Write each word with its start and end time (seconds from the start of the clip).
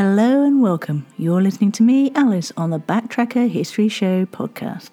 Hello 0.00 0.44
and 0.44 0.62
welcome. 0.62 1.06
You're 1.16 1.42
listening 1.42 1.72
to 1.72 1.82
me, 1.82 2.12
Alice, 2.14 2.52
on 2.56 2.70
the 2.70 2.78
Backtracker 2.78 3.50
History 3.50 3.88
Show 3.88 4.26
podcast. 4.26 4.90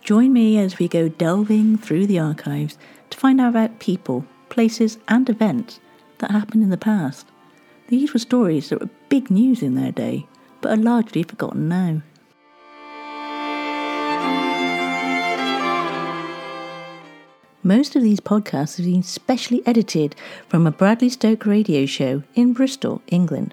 Join 0.00 0.32
me 0.32 0.56
as 0.56 0.78
we 0.78 0.88
go 0.88 1.10
delving 1.10 1.76
through 1.76 2.06
the 2.06 2.18
archives 2.18 2.78
to 3.10 3.18
find 3.18 3.42
out 3.42 3.50
about 3.50 3.78
people, 3.78 4.24
places, 4.48 4.96
and 5.06 5.28
events 5.28 5.80
that 6.16 6.30
happened 6.30 6.62
in 6.62 6.70
the 6.70 6.78
past. 6.78 7.26
These 7.88 8.14
were 8.14 8.18
stories 8.18 8.70
that 8.70 8.80
were 8.80 8.88
big 9.10 9.30
news 9.30 9.62
in 9.62 9.74
their 9.74 9.92
day, 9.92 10.26
but 10.62 10.72
are 10.72 10.82
largely 10.82 11.24
forgotten 11.24 11.68
now. 11.68 12.00
Most 17.62 17.94
of 17.94 18.02
these 18.02 18.20
podcasts 18.20 18.78
have 18.78 18.86
been 18.86 19.02
specially 19.02 19.60
edited 19.66 20.16
from 20.48 20.66
a 20.66 20.72
Bradley 20.72 21.10
Stoke 21.10 21.44
radio 21.44 21.84
show 21.84 22.22
in 22.34 22.54
Bristol, 22.54 23.02
England. 23.08 23.52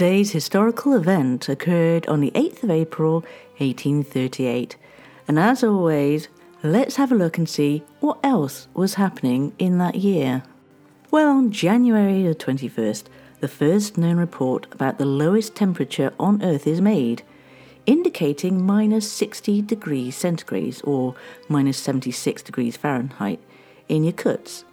Today's 0.00 0.32
historical 0.32 0.94
event 0.94 1.46
occurred 1.50 2.06
on 2.06 2.22
the 2.22 2.30
8th 2.30 2.62
of 2.62 2.70
April 2.70 3.16
1838, 3.58 4.74
and 5.28 5.38
as 5.38 5.62
always, 5.62 6.28
let's 6.62 6.96
have 6.96 7.12
a 7.12 7.14
look 7.14 7.36
and 7.36 7.46
see 7.46 7.82
what 8.00 8.18
else 8.24 8.66
was 8.72 8.94
happening 8.94 9.52
in 9.58 9.76
that 9.76 9.96
year. 9.96 10.42
Well, 11.10 11.28
on 11.28 11.52
January 11.52 12.22
the 12.22 12.34
21st, 12.34 13.04
the 13.40 13.48
first 13.48 13.98
known 13.98 14.16
report 14.16 14.66
about 14.72 14.96
the 14.96 15.04
lowest 15.04 15.54
temperature 15.54 16.14
on 16.18 16.42
Earth 16.42 16.66
is 16.66 16.80
made, 16.80 17.22
indicating 17.84 18.64
minus 18.64 19.12
60 19.12 19.60
degrees 19.60 20.16
centigrade 20.16 20.80
or 20.82 21.14
minus 21.46 21.76
76 21.76 22.42
degrees 22.42 22.74
Fahrenheit 22.74 23.38
in 23.86 24.04
Yakutsk. 24.04 24.64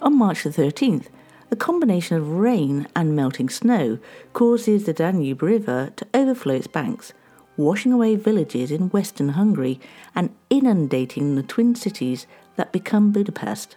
On 0.00 0.16
March 0.16 0.44
the 0.44 0.50
13th, 0.50 1.08
a 1.50 1.56
combination 1.56 2.16
of 2.16 2.30
rain 2.30 2.86
and 2.94 3.16
melting 3.16 3.48
snow 3.48 3.98
causes 4.32 4.84
the 4.84 4.92
Danube 4.92 5.42
River 5.42 5.92
to 5.96 6.06
overflow 6.14 6.54
its 6.54 6.66
banks, 6.66 7.12
washing 7.56 7.92
away 7.92 8.14
villages 8.14 8.70
in 8.70 8.90
western 8.90 9.30
Hungary 9.30 9.80
and 10.14 10.34
inundating 10.48 11.34
the 11.34 11.42
twin 11.42 11.74
cities 11.74 12.26
that 12.56 12.72
become 12.72 13.10
Budapest. 13.10 13.76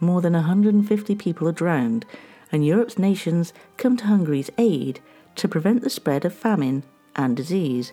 More 0.00 0.20
than 0.20 0.32
150 0.32 1.14
people 1.14 1.48
are 1.48 1.52
drowned, 1.52 2.04
and 2.50 2.66
Europe's 2.66 2.98
nations 2.98 3.52
come 3.76 3.96
to 3.96 4.06
Hungary's 4.06 4.50
aid 4.58 5.00
to 5.36 5.48
prevent 5.48 5.82
the 5.82 5.90
spread 5.90 6.24
of 6.24 6.34
famine 6.34 6.82
and 7.14 7.36
disease. 7.36 7.92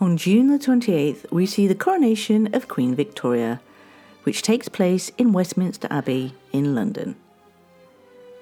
On 0.00 0.16
June 0.16 0.48
the 0.48 0.58
28th, 0.58 1.30
we 1.30 1.46
see 1.46 1.66
the 1.66 1.74
coronation 1.74 2.54
of 2.54 2.68
Queen 2.68 2.94
Victoria, 2.94 3.60
which 4.24 4.42
takes 4.42 4.68
place 4.68 5.10
in 5.16 5.32
Westminster 5.32 5.88
Abbey 5.90 6.34
in 6.52 6.74
London. 6.74 7.16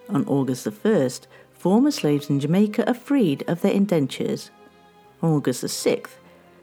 On 0.08 0.26
August 0.26 0.64
the 0.64 0.70
1st, 0.70 1.26
former 1.52 1.90
slaves 1.90 2.28
in 2.28 2.40
Jamaica 2.40 2.88
are 2.88 2.94
freed 2.94 3.44
of 3.48 3.60
their 3.60 3.72
indentures. 3.72 4.50
On 5.22 5.30
August 5.30 5.60
the 5.60 5.68
6th, 5.68 6.16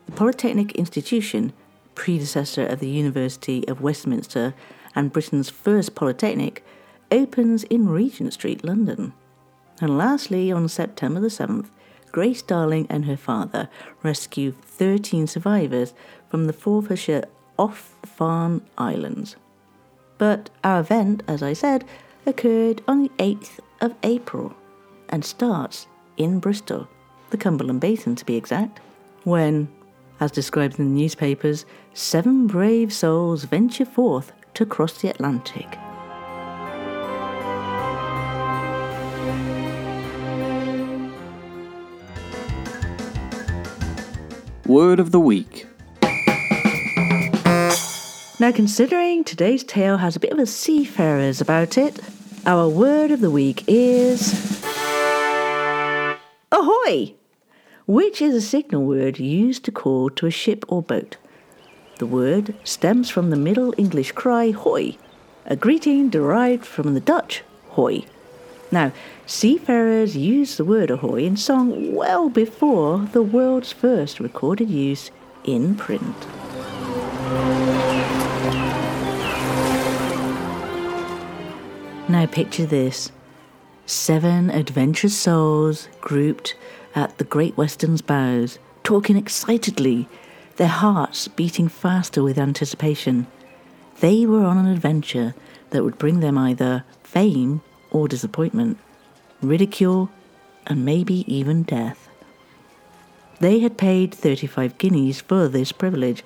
the 0.06 0.12
Polytechnic 0.12 0.74
Institution, 0.74 1.54
predecessor 1.96 2.66
of 2.66 2.80
the 2.80 2.90
University 2.90 3.68
of 3.68 3.82
Westminster 3.82 4.54
and 4.96 5.14
Britain's 5.14 5.50
first 5.50 5.96
polytechnic, 5.96 6.64
opens 7.12 7.64
in 7.66 7.90
Regent 7.90 8.34
Street, 8.34 8.64
London. 8.64 9.14
And 9.82 9.98
lastly, 9.98 10.52
on 10.52 10.68
September 10.68 11.20
the 11.20 11.28
7th, 11.28 11.70
Grace 12.12 12.42
Darling 12.42 12.88
and 12.90 13.06
her 13.06 13.18
father 13.18 13.70
rescue 14.04 14.52
13 14.52 15.28
survivors 15.28 15.94
from 16.28 16.48
the 16.48 16.54
Forfarshire 16.54 17.26
off 17.58 17.96
Farne 18.06 18.62
Islands. 18.78 19.36
But 20.18 20.50
our 20.64 20.80
event, 20.82 21.24
as 21.28 21.44
I 21.44 21.54
said, 21.54 21.86
occurred 22.26 22.82
on 22.88 23.04
the 23.04 23.12
8th 23.18 23.60
of 23.82 23.96
April 24.04 24.54
and 25.10 25.24
starts 25.24 25.88
in 26.18 26.40
Bristol, 26.40 26.88
the 27.30 27.38
Cumberland 27.38 27.82
Basin 27.82 28.16
to 28.16 28.26
be 28.26 28.36
exact, 28.36 28.80
when, 29.24 29.68
as 30.20 30.32
described 30.32 30.80
in 30.80 30.94
the 30.94 31.02
newspapers, 31.02 31.66
seven 31.94 32.48
brave 32.48 32.94
souls 32.94 33.46
venture 33.46 33.86
forth 33.86 34.32
to 34.54 34.66
cross 34.66 35.02
the 35.02 35.10
Atlantic. 35.10 35.78
Word 44.66 45.00
of 45.00 45.12
the 45.12 45.20
Week. 45.20 45.66
Now, 48.42 48.54
considering 48.54 49.26
today's 49.26 49.66
tale 49.66 49.98
has 49.98 50.16
a 50.16 50.20
bit 50.22 50.32
of 50.32 50.40
a 50.40 50.46
seafarers 50.46 51.42
about 51.42 51.78
it, 51.78 52.00
our 52.46 52.70
word 52.70 53.12
of 53.12 53.20
the 53.20 53.30
week 53.30 53.66
is 53.68 54.64
ahoy, 56.50 57.16
which 57.86 58.22
is 58.22 58.34
a 58.34 58.40
signal 58.42 58.86
word 58.86 59.20
used 59.20 59.66
to 59.66 59.74
call 59.74 60.10
to 60.12 60.26
a 60.26 60.32
ship 60.32 60.64
or 60.70 60.82
boat. 60.82 61.18
The 61.98 62.06
word 62.06 62.56
stems 62.64 63.10
from 63.10 63.30
the 63.30 63.36
Middle 63.36 63.74
English 63.78 64.14
cry 64.14 64.52
hoy, 64.52 64.96
a 65.46 65.58
greeting 65.58 66.10
derived 66.10 66.66
from 66.66 66.94
the 66.94 67.02
Dutch 67.02 67.44
hoy. 67.72 68.06
Now, 68.72 68.94
seafarers 69.26 70.16
used 70.16 70.56
the 70.56 70.64
word 70.64 70.92
ahoy 70.92 71.26
in 71.26 71.36
song 71.36 71.94
well 71.94 72.30
before 72.30 73.00
the 73.12 73.22
world's 73.22 73.74
first 73.74 74.22
recorded 74.22 74.70
use 74.70 75.12
in 75.44 75.76
print. 75.76 76.16
Now 82.10 82.26
picture 82.26 82.66
this 82.66 83.12
seven 83.86 84.50
adventurous 84.50 85.16
souls 85.16 85.88
grouped 86.02 86.56
at 86.96 87.16
the 87.20 87.24
Great 87.24 87.56
Western's 87.56 88.02
bows, 88.02 88.58
talking 88.82 89.16
excitedly, 89.16 90.08
their 90.56 90.70
hearts 90.70 91.28
beating 91.28 91.68
faster 91.68 92.24
with 92.24 92.40
anticipation. 92.40 93.28
They 94.00 94.26
were 94.26 94.44
on 94.44 94.58
an 94.58 94.66
adventure 94.66 95.36
that 95.70 95.84
would 95.84 96.00
bring 96.00 96.20
them 96.20 96.36
either 96.36 96.84
fame 97.04 97.62
or 97.92 98.08
disappointment, 98.08 98.80
ridicule, 99.40 100.10
and 100.66 100.84
maybe 100.84 101.32
even 101.32 101.62
death. 101.62 102.10
They 103.40 103.60
had 103.60 103.78
paid 103.78 104.16
35 104.16 104.80
guineas 104.80 105.22
for 105.22 105.48
this 105.48 105.72
privilege. 105.72 106.24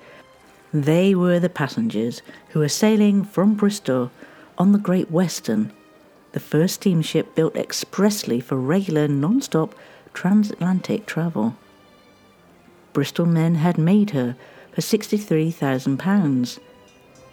They 0.72 1.14
were 1.14 1.38
the 1.38 1.50
passengers 1.50 2.22
who 2.48 2.60
were 2.60 2.70
sailing 2.70 3.22
from 3.22 3.52
Bristol 3.52 4.10
on 4.58 4.72
the 4.72 4.78
Great 4.78 5.10
Western, 5.10 5.72
the 6.32 6.40
first 6.40 6.74
steamship 6.74 7.34
built 7.34 7.56
expressly 7.56 8.40
for 8.40 8.56
regular 8.56 9.08
non 9.08 9.40
stop 9.40 9.74
transatlantic 10.12 11.06
travel. 11.06 11.56
Bristol 12.92 13.26
men 13.26 13.56
had 13.56 13.78
made 13.78 14.10
her 14.10 14.36
for 14.72 14.80
£63,000. 14.80 16.58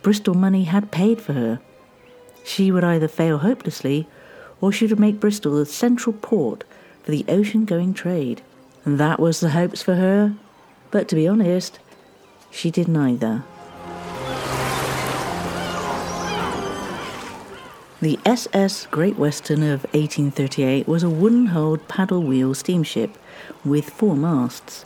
Bristol 0.02 0.34
money 0.34 0.64
had 0.64 0.92
paid 0.92 1.22
for 1.22 1.34
her. 1.34 1.60
She 2.44 2.72
would 2.72 2.84
either 2.84 3.08
fail 3.08 3.40
hopelessly 3.40 4.08
or 4.60 4.72
she 4.72 4.88
would 4.88 5.00
make 5.00 5.20
Bristol 5.20 5.56
the 5.56 5.66
central 5.66 6.14
port 6.14 6.64
for 7.04 7.12
the 7.12 7.26
ocean 7.28 7.66
going 7.66 7.94
trade. 7.94 8.42
And 8.86 9.00
that 9.00 9.20
was 9.20 9.40
the 9.40 9.52
hopes 9.52 9.82
for 9.82 9.96
her. 9.96 10.36
But 10.90 11.08
to 11.10 11.16
be 11.16 11.28
honest, 11.28 11.80
she 12.50 12.72
did 12.72 12.88
neither. 12.88 13.44
The 18.02 18.18
SS 18.26 18.88
Great 18.88 19.16
Western 19.16 19.62
of 19.62 19.84
1838 19.94 20.88
was 20.88 21.04
a 21.04 21.10
wooden 21.10 21.46
hulled 21.48 21.88
paddle 21.88 22.24
wheel 22.24 22.56
steamship 22.56 23.16
with 23.64 23.92
four 23.92 24.16
masts. 24.16 24.86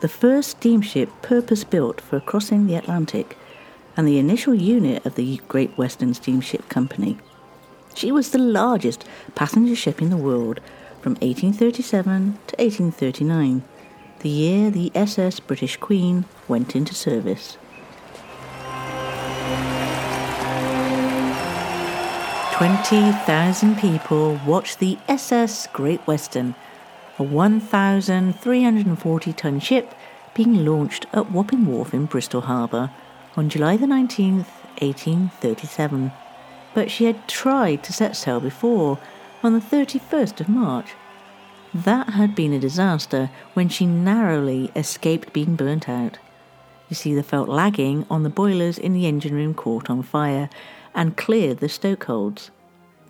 the 0.00 0.08
first 0.08 0.48
steamship 0.52 1.10
purpose 1.20 1.62
built 1.62 2.00
for 2.00 2.20
crossing 2.20 2.66
the 2.66 2.74
Atlantic 2.74 3.36
and 3.98 4.08
the 4.08 4.18
initial 4.18 4.54
unit 4.54 5.04
of 5.04 5.14
the 5.14 5.42
Great 5.46 5.76
Western 5.76 6.14
Steamship 6.14 6.70
Company. 6.70 7.18
She 7.94 8.10
was 8.10 8.30
the 8.30 8.38
largest 8.38 9.04
passenger 9.34 9.76
ship 9.76 10.00
in 10.00 10.08
the 10.08 10.16
world 10.16 10.60
from 11.02 11.16
1837 11.16 12.38
to 12.46 12.56
1839, 12.56 13.62
the 14.20 14.28
year 14.30 14.70
the 14.70 14.90
SS 14.94 15.38
British 15.38 15.76
Queen 15.76 16.24
went 16.48 16.74
into 16.74 16.94
service. 16.94 17.58
20,000 22.54 23.76
people 23.78 24.40
watched 24.46 24.78
the 24.78 24.96
SS 25.08 25.66
Great 25.72 26.00
Western, 26.06 26.54
a 27.18 27.22
1,340 27.24 29.32
ton 29.32 29.58
ship 29.58 29.92
being 30.34 30.64
launched 30.64 31.06
at 31.12 31.32
Wapping 31.32 31.66
Wharf 31.66 31.92
in 31.92 32.06
Bristol 32.06 32.42
Harbour 32.42 32.92
on 33.36 33.48
July 33.48 33.76
the 33.76 33.86
19th, 33.86 34.46
1837. 34.78 36.12
But 36.74 36.92
she 36.92 37.06
had 37.06 37.26
tried 37.26 37.82
to 37.82 37.92
set 37.92 38.14
sail 38.14 38.38
before, 38.38 39.00
on 39.42 39.52
the 39.52 39.58
31st 39.58 40.38
of 40.38 40.48
March. 40.48 40.92
That 41.74 42.10
had 42.10 42.36
been 42.36 42.52
a 42.52 42.60
disaster 42.60 43.30
when 43.54 43.68
she 43.68 43.84
narrowly 43.84 44.70
escaped 44.76 45.32
being 45.32 45.56
burnt 45.56 45.88
out. 45.88 46.18
You 46.88 46.94
see, 46.94 47.16
the 47.16 47.24
felt 47.24 47.48
lagging 47.48 48.06
on 48.08 48.22
the 48.22 48.30
boilers 48.30 48.78
in 48.78 48.94
the 48.94 49.08
engine 49.08 49.34
room 49.34 49.54
caught 49.54 49.90
on 49.90 50.04
fire 50.04 50.48
and 50.94 51.16
cleared 51.16 51.58
the 51.58 51.68
stokeholds. 51.68 52.50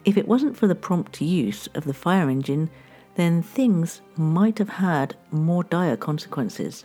If 0.05 0.17
it 0.17 0.29
wasn't 0.29 0.57
for 0.57 0.67
the 0.67 0.75
prompt 0.75 1.21
use 1.21 1.67
of 1.75 1.85
the 1.85 1.95
fire 1.95 2.29
engine, 2.29 2.71
then 3.15 3.43
things 3.43 4.01
might 4.17 4.59
have 4.59 4.69
had 4.69 5.17
more 5.31 5.65
dire 5.65 5.97
consequences. 5.97 6.85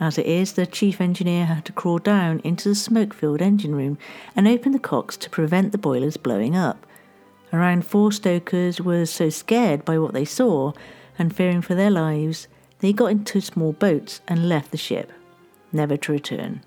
As 0.00 0.16
it 0.16 0.26
is, 0.26 0.54
the 0.54 0.66
chief 0.66 1.00
engineer 1.00 1.44
had 1.44 1.64
to 1.66 1.72
crawl 1.72 1.98
down 1.98 2.40
into 2.44 2.68
the 2.68 2.74
smoke 2.74 3.12
filled 3.12 3.42
engine 3.42 3.74
room 3.74 3.98
and 4.34 4.48
open 4.48 4.72
the 4.72 4.78
cocks 4.78 5.16
to 5.18 5.30
prevent 5.30 5.72
the 5.72 5.78
boilers 5.78 6.16
blowing 6.16 6.56
up. 6.56 6.86
Around 7.52 7.84
four 7.84 8.10
stokers 8.10 8.80
were 8.80 9.04
so 9.04 9.28
scared 9.28 9.84
by 9.84 9.98
what 9.98 10.14
they 10.14 10.24
saw 10.24 10.72
and 11.18 11.36
fearing 11.36 11.60
for 11.60 11.74
their 11.74 11.90
lives, 11.90 12.48
they 12.78 12.92
got 12.92 13.10
into 13.10 13.40
small 13.40 13.72
boats 13.72 14.22
and 14.26 14.48
left 14.48 14.70
the 14.70 14.78
ship, 14.78 15.12
never 15.72 15.96
to 15.98 16.12
return. 16.12 16.62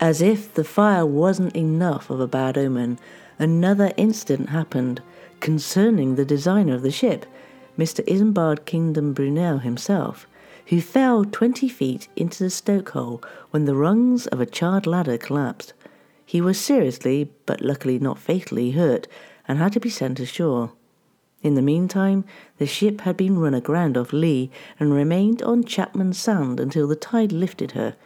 As 0.00 0.22
if 0.22 0.54
the 0.54 0.64
fire 0.64 1.04
wasn't 1.04 1.56
enough 1.56 2.08
of 2.08 2.20
a 2.20 2.28
bad 2.28 2.56
omen, 2.56 3.00
another 3.38 3.92
incident 3.96 4.50
happened 4.50 5.02
concerning 5.40 6.14
the 6.14 6.24
designer 6.24 6.74
of 6.74 6.82
the 6.82 6.90
ship, 6.92 7.26
Mr. 7.76 8.06
Isambard 8.06 8.64
Kingdom 8.64 9.12
Brunel 9.12 9.58
himself, 9.58 10.28
who 10.66 10.80
fell 10.80 11.24
20 11.24 11.68
feet 11.68 12.08
into 12.14 12.44
the 12.44 12.50
stokehole 12.50 13.24
when 13.50 13.64
the 13.64 13.74
rungs 13.74 14.28
of 14.28 14.40
a 14.40 14.46
charred 14.46 14.86
ladder 14.86 15.18
collapsed. 15.18 15.72
He 16.24 16.40
was 16.40 16.60
seriously, 16.60 17.32
but 17.46 17.60
luckily 17.60 17.98
not 17.98 18.18
fatally, 18.18 18.72
hurt 18.72 19.08
and 19.48 19.58
had 19.58 19.72
to 19.72 19.80
be 19.80 19.90
sent 19.90 20.20
ashore. 20.20 20.72
In 21.42 21.54
the 21.54 21.62
meantime, 21.62 22.24
the 22.58 22.66
ship 22.66 23.00
had 23.00 23.16
been 23.16 23.38
run 23.38 23.54
aground 23.54 23.96
off 23.96 24.12
Leigh 24.12 24.50
and 24.78 24.92
remained 24.92 25.42
on 25.42 25.64
Chapman 25.64 26.12
Sands 26.12 26.60
until 26.60 26.86
the 26.86 26.96
tide 26.96 27.32
lifted 27.32 27.72
her. 27.72 27.96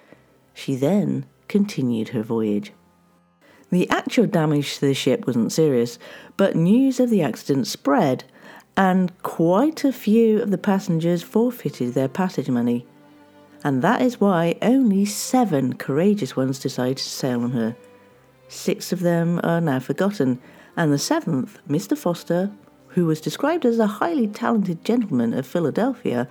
She 0.55 0.77
then 0.77 1.27
continued 1.49 2.11
her 2.11 2.23
voyage. 2.23 2.73
The 3.71 3.89
actual 3.89 4.27
damage 4.27 4.75
to 4.75 4.81
the 4.87 4.95
ship 4.95 5.27
wasn't 5.27 5.53
serious, 5.53 5.99
but 6.37 6.55
news 6.55 7.01
of 7.01 7.09
the 7.09 7.23
accident 7.23 7.67
spread, 7.67 8.25
and 8.77 9.11
quite 9.23 9.85
a 9.85 9.93
few 9.93 10.43
of 10.43 10.51
the 10.51 10.59
passengers 10.59 11.23
forfeited 11.23 11.95
their 11.95 12.09
passage 12.09 12.51
money. 12.51 12.87
And 13.65 13.81
that 13.83 14.03
is 14.03 14.21
why 14.21 14.57
only 14.61 15.05
seven 15.05 15.75
courageous 15.75 16.37
ones 16.37 16.59
decided 16.59 16.99
to 16.99 17.05
sail 17.05 17.43
on 17.43 17.53
her. 17.53 17.77
Six 18.49 18.93
of 18.93 19.01
them 19.01 19.41
are 19.43 19.61
now 19.61 19.79
forgotten, 19.79 20.41
and 20.77 20.93
the 20.93 20.99
seventh, 20.99 21.59
Mr. 21.69 21.97
Foster, 21.97 22.51
who 22.89 23.07
was 23.07 23.21
described 23.21 23.65
as 23.65 23.79
a 23.79 23.87
highly 23.87 24.27
talented 24.27 24.85
gentleman 24.85 25.33
of 25.33 25.47
Philadelphia, 25.47 26.29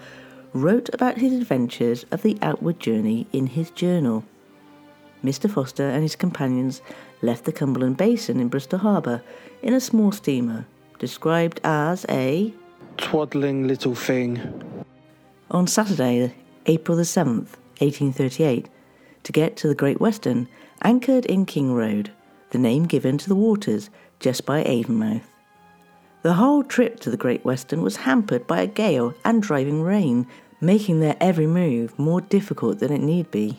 wrote 0.53 0.93
about 0.93 1.17
his 1.17 1.33
adventures 1.33 2.05
of 2.11 2.21
the 2.21 2.37
outward 2.41 2.79
journey 2.79 3.25
in 3.31 3.47
his 3.47 3.71
journal. 3.71 4.23
Mr. 5.23 5.49
Foster 5.49 5.87
and 5.87 6.01
his 6.01 6.15
companions 6.15 6.81
left 7.21 7.45
the 7.45 7.51
Cumberland 7.51 7.97
Basin 7.97 8.39
in 8.39 8.47
Bristol 8.47 8.79
Harbour 8.79 9.21
in 9.61 9.73
a 9.73 9.79
small 9.79 10.11
steamer, 10.11 10.65
described 10.99 11.59
as 11.63 12.05
a 12.09 12.53
twaddling 12.97 13.67
little 13.67 13.95
thing, 13.95 14.39
on 15.51 15.67
Saturday, 15.67 16.33
April 16.65 16.95
the 16.95 17.03
7th, 17.03 17.57
1838, 17.79 18.69
to 19.23 19.31
get 19.31 19.57
to 19.57 19.67
the 19.67 19.75
Great 19.75 19.99
Western, 19.99 20.47
anchored 20.81 21.25
in 21.25 21.45
King 21.45 21.73
Road, 21.73 22.11
the 22.51 22.57
name 22.57 22.85
given 22.85 23.17
to 23.17 23.27
the 23.27 23.35
waters 23.35 23.89
just 24.21 24.45
by 24.45 24.63
Avonmouth. 24.63 25.23
The 26.21 26.33
whole 26.33 26.63
trip 26.63 26.99
to 27.01 27.09
the 27.09 27.17
Great 27.17 27.43
Western 27.43 27.81
was 27.81 27.97
hampered 27.97 28.47
by 28.47 28.61
a 28.61 28.67
gale 28.67 29.13
and 29.25 29.43
driving 29.43 29.81
rain, 29.81 30.25
making 30.61 30.99
their 30.99 31.17
every 31.19 31.47
move 31.47 31.97
more 31.99 32.21
difficult 32.21 32.79
than 32.79 32.93
it 32.93 33.01
need 33.01 33.29
be. 33.29 33.57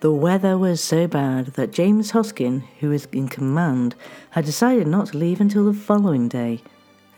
The 0.00 0.12
weather 0.12 0.56
was 0.56 0.80
so 0.80 1.08
bad 1.08 1.46
that 1.54 1.72
James 1.72 2.12
Hosken, 2.12 2.62
who 2.78 2.90
was 2.90 3.06
in 3.06 3.26
command, 3.26 3.96
had 4.30 4.44
decided 4.44 4.86
not 4.86 5.08
to 5.08 5.18
leave 5.18 5.40
until 5.40 5.64
the 5.64 5.74
following 5.74 6.28
day, 6.28 6.62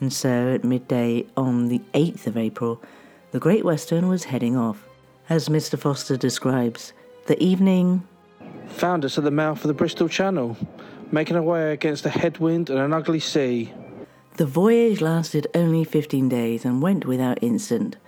and 0.01 0.11
so 0.11 0.55
at 0.55 0.65
midday 0.65 1.27
on 1.37 1.69
the 1.69 1.83
8th 1.93 2.27
of 2.27 2.39
April, 2.39 2.83
the 3.33 3.39
Great 3.39 3.67
Western 3.67 4.09
was 4.09 4.25
heading 4.25 4.57
off. 4.57 4.89
As 5.29 5.51
Mr. 5.51 5.79
Foster 5.79 6.17
describes, 6.17 6.95
the 7.27 7.41
evening 7.43 8.09
found 8.69 9.05
us 9.05 9.19
at 9.19 9.25
the 9.25 9.31
mouth 9.31 9.63
of 9.63 9.69
the 9.69 9.75
Bristol 9.75 10.09
Channel, 10.09 10.57
making 11.13 11.37
our 11.37 11.43
way 11.43 11.75
against 11.75 12.07
a 12.07 12.11
headwind 12.11 12.71
and 12.71 12.79
an 12.79 12.95
ugly 12.95 13.21
sea. 13.21 13.75
The 14.39 14.47
voyage 14.47 15.03
lasted 15.03 15.47
only 15.55 15.85
15 15.85 16.31
days 16.31 16.65
and 16.65 16.81
went 16.81 17.05
without 17.05 17.43
incident. 17.43 17.99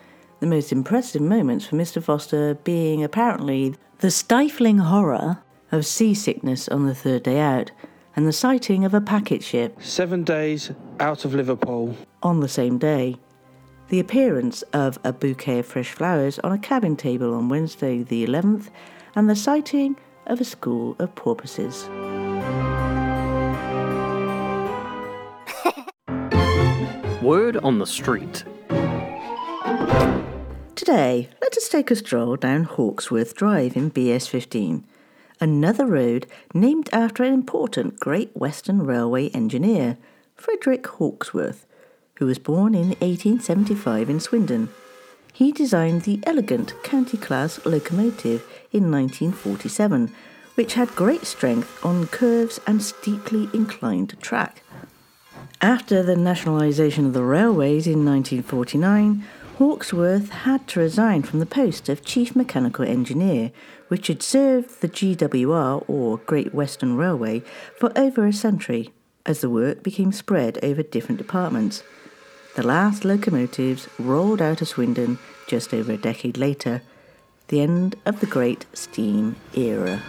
The 0.41 0.47
most 0.47 0.73
impressive 0.73 1.21
moments 1.21 1.67
for 1.67 1.77
Mr. 1.77 2.03
Foster 2.03 2.55
being 2.55 3.05
apparently 3.05 3.75
the 4.02 4.10
stifling 4.10 4.78
horror 4.78 5.38
of 5.70 5.87
seasickness 5.87 6.69
on 6.69 6.88
the 6.88 6.94
third 6.94 7.22
day 7.22 7.38
out, 7.38 7.70
and 8.16 8.26
the 8.26 8.32
sighting 8.32 8.85
of 8.85 8.92
a 8.92 9.00
packet 9.00 9.44
ship. 9.44 9.76
Seven 9.80 10.25
days 10.25 10.73
out 10.99 11.25
of 11.25 11.37
Liverpool. 11.37 11.97
On 12.21 12.40
the 12.40 12.49
same 12.49 12.78
day. 12.78 13.14
The 13.90 14.00
appearance 14.00 14.62
of 14.73 14.99
a 15.04 15.12
bouquet 15.12 15.61
of 15.61 15.66
fresh 15.66 15.92
flowers 15.92 16.40
on 16.40 16.50
a 16.50 16.59
cabin 16.59 16.97
table 16.97 17.32
on 17.32 17.49
Wednesday 17.49 18.02
the 18.02 18.26
11th, 18.26 18.71
and 19.14 19.30
the 19.30 19.37
sighting 19.37 19.94
of 20.26 20.40
a 20.40 20.44
school 20.44 20.97
of 20.99 21.14
porpoises. 21.14 21.88
Word 27.23 27.56
on 27.59 27.78
the 27.78 27.87
street. 27.87 28.42
Today, 30.85 31.29
let 31.41 31.57
us 31.57 31.69
take 31.69 31.93
a 31.93 31.95
stroll 31.95 32.35
down 32.35 32.65
Hawksworth 32.65 33.37
Drive 33.37 33.77
in 33.77 33.93
BS15, 33.93 34.83
another 35.41 35.87
road 35.87 36.27
named 36.55 36.91
after 36.93 37.23
an 37.23 37.33
important 37.33 38.01
Great 38.01 38.37
Western 38.37 38.83
Railway 38.83 39.29
engineer, 39.29 39.97
Frederick 40.35 40.85
Hawksworth, 40.89 41.67
who 42.17 42.27
was 42.27 42.41
born 42.41 42.75
in 42.75 42.97
1875 42.99 44.11
in 44.11 44.19
Swindon. 44.19 44.71
He 45.33 45.53
designed 45.53 46.03
the 46.03 46.19
elegant 46.25 46.75
county 46.83 47.17
class 47.17 47.65
locomotive 47.65 48.41
in 48.73 48.91
1947, 48.91 50.12
which 50.57 50.75
had 50.75 50.97
great 50.97 51.27
strength 51.27 51.79
on 51.85 52.09
curves 52.09 52.59
and 52.67 52.83
steeply 52.83 53.49
inclined 53.55 54.21
track. 54.21 54.65
After 55.61 56.03
the 56.03 56.17
nationalisation 56.17 57.07
of 57.07 57.12
the 57.12 57.23
railways 57.23 57.87
in 57.87 58.05
1949, 58.05 59.25
Hawksworth 59.62 60.31
had 60.31 60.66
to 60.66 60.81
resign 60.81 61.23
from 61.23 61.38
the 61.38 61.47
post 61.47 61.88
of 61.88 62.04
Chief 62.04 62.35
Mechanical 62.35 62.85
Engineer, 62.85 63.52
which 63.87 64.09
had 64.09 64.21
served 64.21 64.81
the 64.81 64.88
GWR, 64.88 65.85
or 65.88 66.19
Great 66.19 66.52
Western 66.52 66.97
Railway, 66.97 67.45
for 67.78 67.97
over 67.97 68.26
a 68.26 68.33
century, 68.33 68.92
as 69.25 69.40
the 69.40 69.49
work 69.49 69.85
became 69.85 70.11
spread 70.11 70.59
over 70.64 70.83
different 70.83 71.19
departments. 71.19 71.85
The 72.57 72.66
last 72.66 73.04
locomotives 73.04 73.88
rolled 74.00 74.42
out 74.42 74.62
of 74.62 74.66
Swindon 74.66 75.21
just 75.47 75.73
over 75.73 75.92
a 75.92 75.97
decade 75.97 76.37
later, 76.37 76.83
the 77.47 77.61
end 77.61 77.95
of 78.04 78.19
the 78.19 78.26
Great 78.26 78.66
Steam 78.73 79.37
Era. 79.54 80.02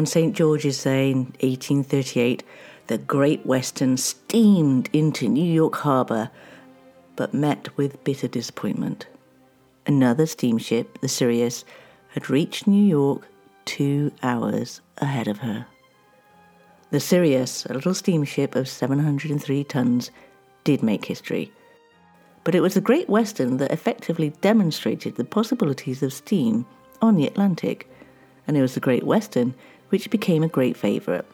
On 0.00 0.06
St. 0.06 0.34
George's 0.34 0.82
Day 0.82 1.10
in 1.10 1.24
1838, 1.42 2.42
the 2.86 2.96
Great 2.96 3.44
Western 3.44 3.98
steamed 3.98 4.88
into 4.94 5.28
New 5.28 5.44
York 5.44 5.74
Harbor, 5.74 6.30
but 7.16 7.34
met 7.34 7.68
with 7.76 8.02
bitter 8.02 8.26
disappointment. 8.26 9.06
Another 9.84 10.24
steamship, 10.24 10.98
the 11.02 11.06
Sirius, 11.06 11.66
had 12.12 12.30
reached 12.30 12.66
New 12.66 12.82
York 12.82 13.28
two 13.66 14.10
hours 14.22 14.80
ahead 14.96 15.28
of 15.28 15.40
her. 15.40 15.66
The 16.90 16.98
Sirius, 16.98 17.66
a 17.66 17.74
little 17.74 17.92
steamship 17.92 18.56
of 18.56 18.70
703 18.70 19.64
tons, 19.64 20.10
did 20.64 20.82
make 20.82 21.04
history. 21.04 21.52
But 22.42 22.54
it 22.54 22.62
was 22.62 22.72
the 22.72 22.80
Great 22.80 23.10
Western 23.10 23.58
that 23.58 23.70
effectively 23.70 24.30
demonstrated 24.40 25.16
the 25.16 25.24
possibilities 25.24 26.02
of 26.02 26.14
steam 26.14 26.64
on 27.02 27.16
the 27.16 27.26
Atlantic, 27.26 27.86
and 28.46 28.56
it 28.56 28.62
was 28.62 28.72
the 28.72 28.80
Great 28.80 29.04
Western 29.04 29.54
which 29.90 30.10
became 30.10 30.42
a 30.42 30.48
great 30.48 30.76
favourite 30.76 31.24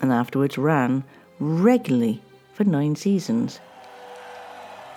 and 0.00 0.12
afterwards 0.12 0.58
ran 0.58 1.04
regularly 1.38 2.20
for 2.52 2.64
nine 2.64 2.96
seasons. 2.96 3.60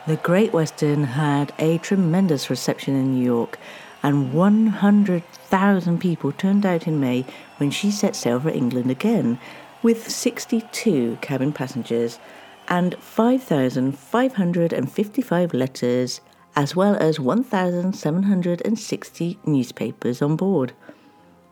The 0.08 0.16
Great 0.18 0.52
Western 0.54 1.04
had 1.04 1.54
a 1.60 1.78
tremendous 1.80 2.50
reception 2.50 2.96
in 2.96 3.14
New 3.14 3.26
York, 3.26 3.60
and 4.04 4.32
100,000 4.34 6.00
people 6.00 6.32
turned 6.32 6.66
out 6.66 6.88
in 6.88 7.00
May 7.00 7.26
when 7.58 7.72
she 7.72 7.92
set 7.92 8.16
sail 8.16 8.40
for 8.40 8.50
England 8.50 8.90
again, 8.90 9.38
with 9.84 10.10
62 10.10 11.18
cabin 11.22 11.52
passengers 11.52 12.20
and 12.70 12.96
5,555 12.96 15.54
letters, 15.54 16.22
as 16.56 16.76
well 16.76 16.96
as 16.96 17.20
1,760 17.20 19.40
newspapers 19.46 20.22
on 20.22 20.36
board. 20.36 20.74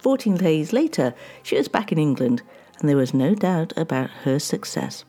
Fourteen 0.05 0.37
days 0.37 0.71
later, 0.71 1.15
she 1.41 1.57
was 1.57 1.67
back 1.67 1.91
in 1.91 1.97
England, 1.97 2.43
and 2.77 2.87
there 2.87 2.95
was 2.95 3.15
no 3.15 3.33
doubt 3.33 3.73
about 3.75 4.11
her 4.21 4.37
success. 4.37 5.03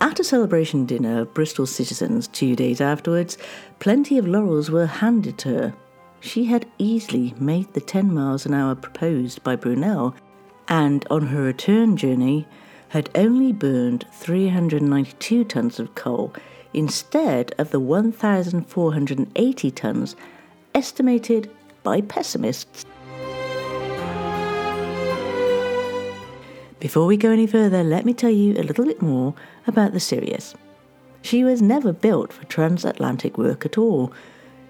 At 0.00 0.20
a 0.20 0.22
celebration 0.22 0.86
dinner 0.86 1.22
of 1.22 1.34
Bristol 1.34 1.66
citizens 1.66 2.28
two 2.28 2.54
days 2.54 2.80
afterwards, 2.80 3.38
plenty 3.80 4.16
of 4.16 4.28
laurels 4.28 4.70
were 4.70 4.86
handed 4.86 5.36
to 5.38 5.48
her. 5.48 5.74
She 6.20 6.44
had 6.44 6.64
easily 6.78 7.34
made 7.40 7.74
the 7.74 7.80
10 7.80 8.14
miles 8.14 8.46
an 8.46 8.54
hour 8.54 8.76
proposed 8.76 9.42
by 9.42 9.56
Brunel, 9.56 10.14
and 10.68 11.04
on 11.10 11.26
her 11.26 11.42
return 11.42 11.96
journey, 11.96 12.46
had 12.90 13.10
only 13.16 13.52
burned 13.52 14.04
392 14.12 15.42
tons 15.42 15.80
of 15.80 15.96
coal 15.96 16.32
instead 16.72 17.52
of 17.58 17.72
the 17.72 17.80
1,480 17.80 19.70
tons 19.72 20.14
estimated 20.72 21.50
by 21.82 22.00
pessimists. 22.00 22.86
Before 26.80 27.06
we 27.06 27.16
go 27.16 27.32
any 27.32 27.48
further, 27.48 27.82
let 27.82 28.04
me 28.04 28.14
tell 28.14 28.30
you 28.30 28.52
a 28.52 28.62
little 28.62 28.84
bit 28.84 29.02
more 29.02 29.34
about 29.66 29.92
the 29.92 29.98
Sirius. 29.98 30.54
She 31.22 31.42
was 31.42 31.60
never 31.60 31.92
built 31.92 32.32
for 32.32 32.44
transatlantic 32.44 33.36
work 33.36 33.66
at 33.66 33.76
all. 33.76 34.12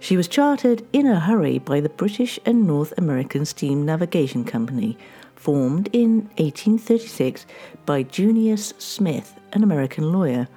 She 0.00 0.16
was 0.16 0.26
chartered 0.26 0.82
in 0.94 1.06
a 1.06 1.20
hurry 1.20 1.58
by 1.58 1.80
the 1.80 1.90
British 1.90 2.38
and 2.46 2.66
North 2.66 2.94
American 2.96 3.44
Steam 3.44 3.84
Navigation 3.84 4.44
Company, 4.44 4.96
formed 5.36 5.90
in 5.92 6.30
1836 6.38 7.44
by 7.84 8.04
Junius 8.04 8.72
Smith, 8.78 9.38
an 9.52 9.62
American 9.62 10.10
lawyer, 10.10 10.48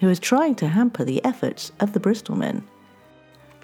who 0.00 0.06
was 0.06 0.18
trying 0.18 0.54
to 0.54 0.68
hamper 0.68 1.04
the 1.04 1.22
efforts 1.22 1.70
of 1.80 1.92
the 1.92 2.00
Bristol 2.00 2.34
men. 2.34 2.66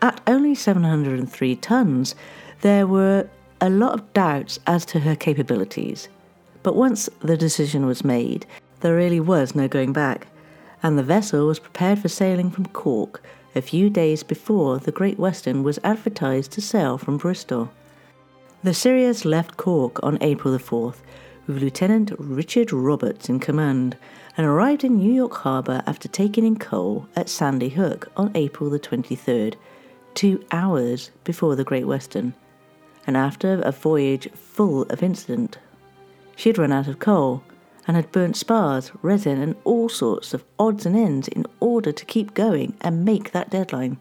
At 0.02 0.20
only 0.26 0.54
703 0.54 1.56
tons, 1.56 2.14
there 2.60 2.86
were 2.86 3.28
a 3.62 3.70
lot 3.70 3.94
of 3.94 4.12
doubts 4.12 4.58
as 4.66 4.84
to 4.86 5.00
her 5.00 5.16
capabilities. 5.16 6.08
But 6.62 6.76
once 6.76 7.08
the 7.20 7.36
decision 7.36 7.86
was 7.86 8.04
made, 8.04 8.46
there 8.80 8.96
really 8.96 9.20
was 9.20 9.54
no 9.54 9.68
going 9.68 9.92
back, 9.92 10.26
and 10.82 10.98
the 10.98 11.02
vessel 11.02 11.46
was 11.46 11.58
prepared 11.58 11.98
for 11.98 12.08
sailing 12.08 12.50
from 12.50 12.66
Cork 12.66 13.22
a 13.54 13.62
few 13.62 13.90
days 13.90 14.22
before 14.22 14.78
the 14.78 14.92
Great 14.92 15.18
Western 15.18 15.62
was 15.62 15.78
advertised 15.82 16.52
to 16.52 16.60
sail 16.60 16.98
from 16.98 17.16
Bristol. 17.16 17.70
The 18.62 18.74
Sirius 18.74 19.24
left 19.24 19.56
Cork 19.56 20.02
on 20.02 20.18
April 20.20 20.52
the 20.52 20.62
4th 20.62 20.98
with 21.46 21.62
Lieutenant 21.62 22.12
Richard 22.18 22.72
Roberts 22.72 23.28
in 23.28 23.40
command 23.40 23.96
and 24.36 24.46
arrived 24.46 24.84
in 24.84 24.98
New 24.98 25.12
York 25.12 25.34
Harbour 25.34 25.82
after 25.86 26.08
taking 26.08 26.46
in 26.46 26.56
coal 26.56 27.08
at 27.16 27.28
Sandy 27.28 27.70
Hook 27.70 28.08
on 28.16 28.30
April 28.34 28.70
the 28.70 28.78
23rd, 28.78 29.54
two 30.14 30.44
hours 30.52 31.10
before 31.24 31.56
the 31.56 31.64
Great 31.64 31.86
Western, 31.86 32.34
and 33.06 33.16
after 33.16 33.60
a 33.62 33.72
voyage 33.72 34.30
full 34.32 34.82
of 34.82 35.02
incident. 35.02 35.58
She 36.40 36.48
had 36.48 36.56
run 36.56 36.72
out 36.72 36.88
of 36.88 36.98
coal 36.98 37.42
and 37.86 37.96
had 37.96 38.12
burnt 38.12 38.34
spars, 38.34 38.92
resin, 39.02 39.42
and 39.42 39.56
all 39.62 39.90
sorts 39.90 40.32
of 40.32 40.42
odds 40.58 40.86
and 40.86 40.96
ends 40.96 41.28
in 41.28 41.44
order 41.60 41.92
to 41.92 42.04
keep 42.06 42.32
going 42.32 42.72
and 42.80 43.04
make 43.04 43.32
that 43.32 43.50
deadline. 43.50 43.98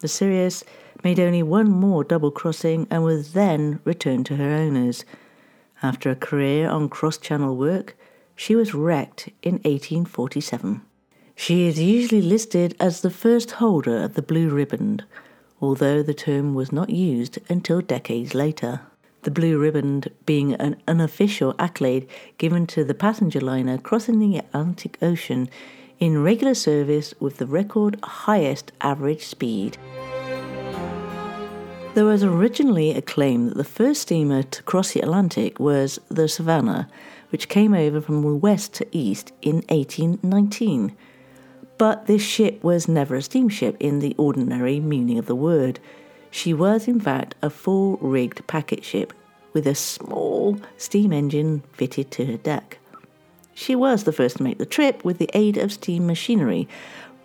The 0.00 0.08
Sirius 0.08 0.64
made 1.04 1.20
only 1.20 1.42
one 1.42 1.70
more 1.70 2.04
double 2.04 2.30
crossing 2.30 2.86
and 2.90 3.04
was 3.04 3.34
then 3.34 3.80
returned 3.84 4.24
to 4.26 4.36
her 4.36 4.48
owners. 4.48 5.04
After 5.82 6.08
a 6.08 6.16
career 6.16 6.70
on 6.70 6.88
cross 6.88 7.18
channel 7.18 7.54
work, 7.54 7.98
she 8.34 8.56
was 8.56 8.72
wrecked 8.72 9.28
in 9.42 9.56
1847. 9.56 10.80
She 11.34 11.68
is 11.68 11.78
usually 11.78 12.22
listed 12.22 12.74
as 12.80 13.02
the 13.02 13.10
first 13.10 13.50
holder 13.50 14.02
of 14.02 14.14
the 14.14 14.22
Blue 14.22 14.48
Riband, 14.48 15.04
although 15.60 16.02
the 16.02 16.14
term 16.14 16.54
was 16.54 16.72
not 16.72 16.88
used 16.88 17.38
until 17.50 17.82
decades 17.82 18.34
later. 18.34 18.80
The 19.26 19.32
Blue 19.32 19.58
Riband 19.58 20.08
being 20.24 20.54
an 20.54 20.76
unofficial 20.86 21.56
accolade 21.58 22.06
given 22.38 22.64
to 22.68 22.84
the 22.84 22.94
passenger 22.94 23.40
liner 23.40 23.76
crossing 23.76 24.20
the 24.20 24.38
Atlantic 24.38 24.98
Ocean 25.02 25.48
in 25.98 26.22
regular 26.22 26.54
service 26.54 27.12
with 27.18 27.38
the 27.38 27.46
record 27.46 27.98
highest 28.04 28.70
average 28.82 29.26
speed. 29.26 29.78
There 31.94 32.04
was 32.04 32.22
originally 32.22 32.92
a 32.92 33.02
claim 33.02 33.48
that 33.48 33.56
the 33.56 33.64
first 33.64 34.02
steamer 34.02 34.44
to 34.44 34.62
cross 34.62 34.92
the 34.92 35.00
Atlantic 35.00 35.58
was 35.58 35.98
the 36.08 36.28
Savannah, 36.28 36.88
which 37.30 37.48
came 37.48 37.74
over 37.74 38.00
from 38.00 38.40
west 38.40 38.74
to 38.74 38.86
east 38.96 39.32
in 39.42 39.56
1819. 39.70 40.96
But 41.78 42.06
this 42.06 42.22
ship 42.22 42.62
was 42.62 42.86
never 42.86 43.16
a 43.16 43.22
steamship 43.22 43.76
in 43.80 43.98
the 43.98 44.14
ordinary 44.18 44.78
meaning 44.78 45.18
of 45.18 45.26
the 45.26 45.34
word. 45.34 45.80
She 46.36 46.52
was, 46.52 46.86
in 46.86 47.00
fact, 47.00 47.34
a 47.40 47.48
full 47.48 47.96
rigged 47.96 48.46
packet 48.46 48.84
ship 48.84 49.14
with 49.54 49.66
a 49.66 49.74
small 49.74 50.60
steam 50.76 51.10
engine 51.10 51.62
fitted 51.72 52.10
to 52.10 52.26
her 52.26 52.36
deck. 52.36 52.78
She 53.54 53.74
was 53.74 54.04
the 54.04 54.12
first 54.12 54.36
to 54.36 54.42
make 54.42 54.58
the 54.58 54.66
trip 54.66 55.02
with 55.02 55.16
the 55.16 55.30
aid 55.32 55.56
of 55.56 55.72
steam 55.72 56.06
machinery, 56.06 56.68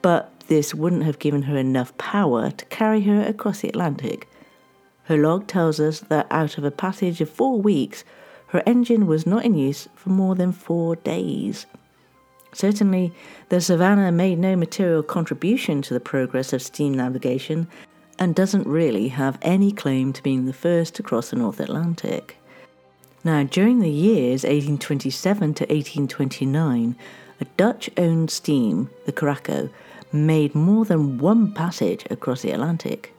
but 0.01 0.32
this 0.48 0.74
wouldn't 0.74 1.03
have 1.03 1.20
given 1.20 1.41
her 1.41 1.58
enough 1.58 1.96
power 1.98 2.51
to 2.51 2.65
carry 2.68 3.01
her 3.01 3.22
across 3.24 3.60
the 3.60 3.68
Atlantic. 3.68 4.30
Her 5.03 5.18
log 5.18 5.46
tells 5.46 5.82
us 5.82 6.00
that 6.00 6.27
out 6.32 6.58
of 6.58 6.63
a 6.63 6.72
passage 6.72 7.20
of 7.20 7.30
four 7.30 7.62
weeks, 7.62 8.06
her 8.48 8.63
engine 8.65 9.08
was 9.08 9.27
not 9.27 9.44
in 9.44 9.56
use 9.56 9.89
for 9.94 10.12
more 10.12 10.36
than 10.36 10.53
four 10.53 10.96
days. 10.96 11.65
Certainly, 12.53 13.12
the 13.50 13.60
Savannah 13.60 14.13
made 14.13 14.39
no 14.39 14.56
material 14.56 15.03
contribution 15.03 15.82
to 15.82 15.94
the 15.94 16.00
progress 16.00 16.53
of 16.53 16.62
steam 16.62 16.94
navigation 16.94 17.68
and 18.20 18.36
doesn't 18.36 18.68
really 18.68 19.10
have 19.10 19.38
any 19.41 19.72
claim 19.72 20.13
to 20.13 20.24
being 20.24 20.46
the 20.46 20.53
first 20.53 20.96
to 20.96 21.03
cross 21.03 21.30
the 21.30 21.36
North 21.36 21.60
Atlantic. 21.60 22.38
Now, 23.24 23.44
during 23.44 23.80
the 23.80 23.89
years 23.89 24.44
1827 24.44 25.53
to 25.56 25.63
1829, 25.63 26.96
a 27.39 27.46
Dutch 27.58 27.89
owned 27.98 28.32
steam, 28.32 28.89
the 29.06 29.12
Curaçao, 29.12 29.70
made 30.12 30.56
more 30.56 30.86
than 30.86 31.18
one 31.18 31.53
passage 31.53 32.06
across 32.10 32.41
the 32.41 32.51
Atlantic. 32.51 33.13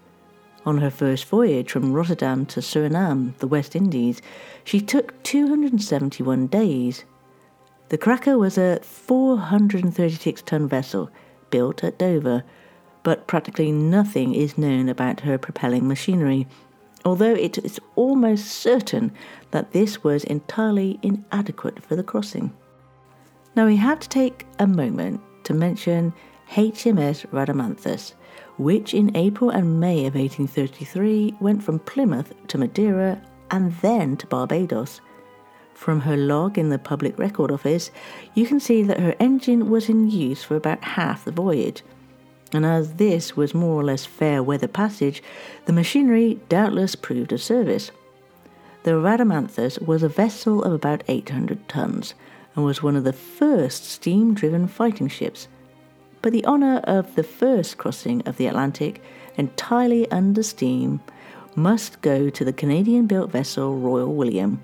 On 0.65 0.79
her 0.79 0.91
first 0.91 1.25
voyage 1.27 1.73
from 1.73 1.93
Rotterdam 1.93 2.47
to 2.47 2.61
Suriname, 2.61 3.37
the 3.39 3.49
West 3.49 3.75
Indies, 3.75 4.23
she 4.65 4.81
took 4.81 5.21
271 5.25 6.47
days. 6.47 7.05
The 7.89 7.99
Curaçao 7.99 8.39
was 8.39 8.57
a 8.57 8.79
436 8.81 10.43
ton 10.43 10.69
vessel 10.69 11.11
built 11.51 11.83
at 11.83 11.99
Dover, 11.99 12.45
but 13.03 13.27
practically 13.27 13.73
nothing 13.73 14.35
is 14.35 14.59
known 14.59 14.89
about 14.89 15.21
her 15.21 15.39
propelling 15.39 15.89
machinery, 15.89 16.47
although 17.05 17.35
it 17.35 17.59
is 17.59 17.81
almost 17.97 18.47
certain 18.47 19.13
that 19.51 19.73
this 19.73 20.05
was 20.05 20.25
entirely 20.25 20.99
inadequate 21.03 21.83
for 21.83 21.97
the 21.97 22.03
crossing. 22.05 22.53
Now 23.57 23.67
we 23.67 23.77
have 23.77 24.01
to 24.01 24.09
take 24.09 24.47
a 24.59 24.67
moment 24.67 25.21
to 25.45 25.55
mention 25.55 26.13
HMS 26.51 27.27
Rhadamanthus 27.29 28.15
which 28.57 28.95
in 28.95 29.17
April 29.17 29.51
and 29.51 29.81
May 29.81 30.07
of 30.07 30.15
1833 30.15 31.37
went 31.41 31.63
from 31.63 31.79
Plymouth 31.81 32.33
to 32.49 32.59
Madeira 32.59 33.21
and 33.51 33.73
then 33.77 34.17
to 34.19 34.27
Barbados. 34.27 35.01
From 35.75 36.01
her 36.01 36.17
log 36.17 36.59
in 36.59 36.69
the 36.69 36.79
Public 36.79 37.19
Record 37.19 37.51
Office, 37.51 37.91
you 38.35 38.47
can 38.47 38.61
see 38.61 38.83
that 38.83 39.01
her 39.01 39.15
engine 39.19 39.71
was 39.71 39.89
in 39.89 40.11
use 40.11 40.45
for 40.45 40.57
about 40.57 40.85
half 40.85 41.25
the 41.25 41.33
voyage. 41.33 41.83
And 42.53 42.67
as 42.67 42.95
this 42.95 43.37
was 43.37 43.55
more 43.55 43.81
or 43.81 43.85
less 43.85 44.05
fair 44.05 44.43
weather 44.43 44.69
passage, 44.69 45.23
the 45.65 45.73
machinery 45.73 46.41
doubtless 46.49 46.95
proved 46.95 47.33
of 47.33 47.43
service. 47.43 47.91
The 48.83 48.93
Rhadamanthus 48.93 49.81
was 49.87 50.03
a 50.03 50.09
vessel 50.09 50.63
of 50.63 50.73
about 50.73 51.05
800 51.09 51.69
tons 51.69 52.15
and 52.55 52.65
was 52.65 52.83
one 52.83 52.97
of 52.97 53.05
the 53.05 53.13
first 53.13 53.85
steam 53.85 54.35
driven 54.35 54.69
fighting 54.69 55.09
ships 55.09 55.49
but 56.23 56.33
the 56.33 56.47
honour 56.47 56.79
of 56.85 57.15
the 57.17 57.25
first 57.25 57.77
crossing 57.77 58.23
of 58.23 58.37
the 58.37 58.47
Atlantic, 58.47 59.03
entirely 59.37 60.11
under 60.11 60.43
steam, 60.43 61.01
must 61.57 62.01
go 62.01 62.31
to 62.31 62.45
the 62.45 62.53
Canadian 62.53 63.07
built 63.07 63.31
vessel 63.31 63.77
Royal 63.77 64.15
William, 64.15 64.63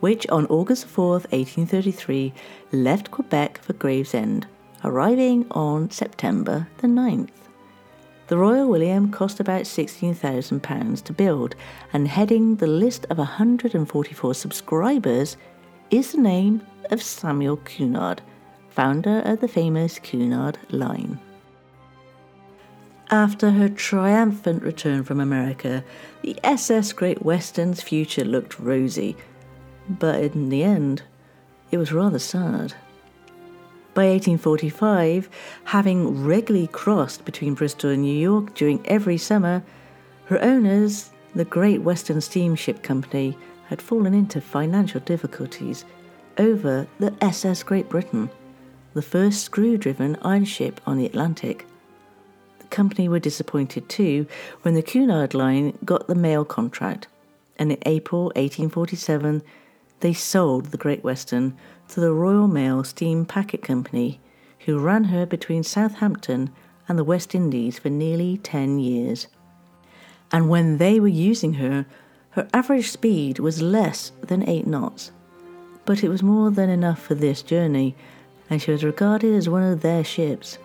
which 0.00 0.26
on 0.28 0.46
August 0.46 0.86
4th, 0.86 1.30
1833, 1.30 2.32
left 2.72 3.10
Quebec 3.10 3.58
for 3.58 3.74
Gravesend, 3.74 4.46
arriving 4.84 5.46
on 5.50 5.90
September 5.90 6.68
the 6.78 6.86
9th. 6.86 7.30
The 8.28 8.38
Royal 8.38 8.68
William 8.68 9.10
cost 9.10 9.40
about 9.40 9.62
£16,000 9.62 11.02
to 11.02 11.12
build, 11.12 11.56
and 11.92 12.08
heading 12.08 12.56
the 12.56 12.66
list 12.66 13.06
of 13.10 13.18
144 13.18 14.34
subscribers 14.34 15.36
is 15.90 16.12
the 16.12 16.20
name 16.20 16.62
of 16.90 17.02
Samuel 17.02 17.58
Cunard, 17.58 18.22
founder 18.70 19.20
of 19.26 19.40
the 19.40 19.48
famous 19.48 19.98
Cunard 19.98 20.58
Line. 20.70 21.18
After 23.10 23.50
her 23.50 23.68
triumphant 23.68 24.62
return 24.62 25.04
from 25.04 25.20
America, 25.20 25.84
the 26.22 26.38
SS 26.42 26.92
Great 26.94 27.22
Western's 27.22 27.82
future 27.82 28.24
looked 28.24 28.58
rosy, 28.58 29.16
but 29.88 30.20
in 30.20 30.48
the 30.48 30.62
end, 30.62 31.02
it 31.70 31.76
was 31.76 31.92
rather 31.92 32.18
sad. 32.18 32.74
By 33.94 34.06
1845, 34.06 35.30
having 35.66 36.24
regularly 36.24 36.66
crossed 36.66 37.24
between 37.24 37.54
Bristol 37.54 37.90
and 37.90 38.02
New 38.02 38.18
York 38.18 38.52
during 38.54 38.84
every 38.88 39.16
summer, 39.16 39.62
her 40.24 40.42
owners, 40.42 41.10
the 41.32 41.44
Great 41.44 41.80
Western 41.82 42.20
Steamship 42.20 42.82
Company, 42.82 43.38
had 43.68 43.80
fallen 43.80 44.12
into 44.12 44.40
financial 44.40 44.98
difficulties 44.98 45.84
over 46.38 46.88
the 46.98 47.14
SS 47.20 47.62
Great 47.62 47.88
Britain, 47.88 48.30
the 48.94 49.02
first 49.02 49.44
screw 49.44 49.78
driven 49.78 50.16
iron 50.22 50.44
ship 50.44 50.80
on 50.86 50.98
the 50.98 51.06
Atlantic. 51.06 51.64
The 52.58 52.66
company 52.66 53.08
were 53.08 53.20
disappointed 53.20 53.88
too 53.88 54.26
when 54.62 54.74
the 54.74 54.82
Cunard 54.82 55.34
Line 55.34 55.78
got 55.84 56.08
the 56.08 56.16
mail 56.16 56.44
contract, 56.44 57.06
and 57.60 57.70
in 57.70 57.78
April 57.86 58.24
1847 58.34 59.40
they 60.00 60.12
sold 60.12 60.66
the 60.66 60.76
Great 60.76 61.04
Western 61.04 61.56
to 61.88 62.00
the 62.00 62.12
Royal 62.12 62.48
Mail 62.48 62.84
Steam 62.84 63.24
Packet 63.24 63.62
Company, 63.62 64.20
who 64.60 64.78
ran 64.78 65.04
her 65.04 65.26
between 65.26 65.62
Southampton 65.62 66.50
and 66.88 66.98
the 66.98 67.04
West 67.04 67.34
Indies 67.34 67.78
for 67.78 67.90
nearly 67.90 68.38
10 68.38 68.78
years. 68.78 69.26
And 70.32 70.48
when 70.48 70.78
they 70.78 70.98
were 70.98 71.08
using 71.08 71.54
her, 71.54 71.86
her 72.30 72.48
average 72.52 72.90
speed 72.90 73.38
was 73.38 73.62
less 73.62 74.12
than 74.22 74.48
8 74.48 74.66
knots. 74.66 75.12
But 75.84 76.02
it 76.02 76.08
was 76.08 76.22
more 76.22 76.50
than 76.50 76.70
enough 76.70 77.00
for 77.00 77.14
this 77.14 77.42
journey, 77.42 77.94
and 78.50 78.60
she 78.60 78.70
was 78.70 78.82
regarded 78.82 79.34
as 79.34 79.48
one 79.48 79.62
of 79.62 79.82
their 79.82 80.02
ships. 80.02 80.58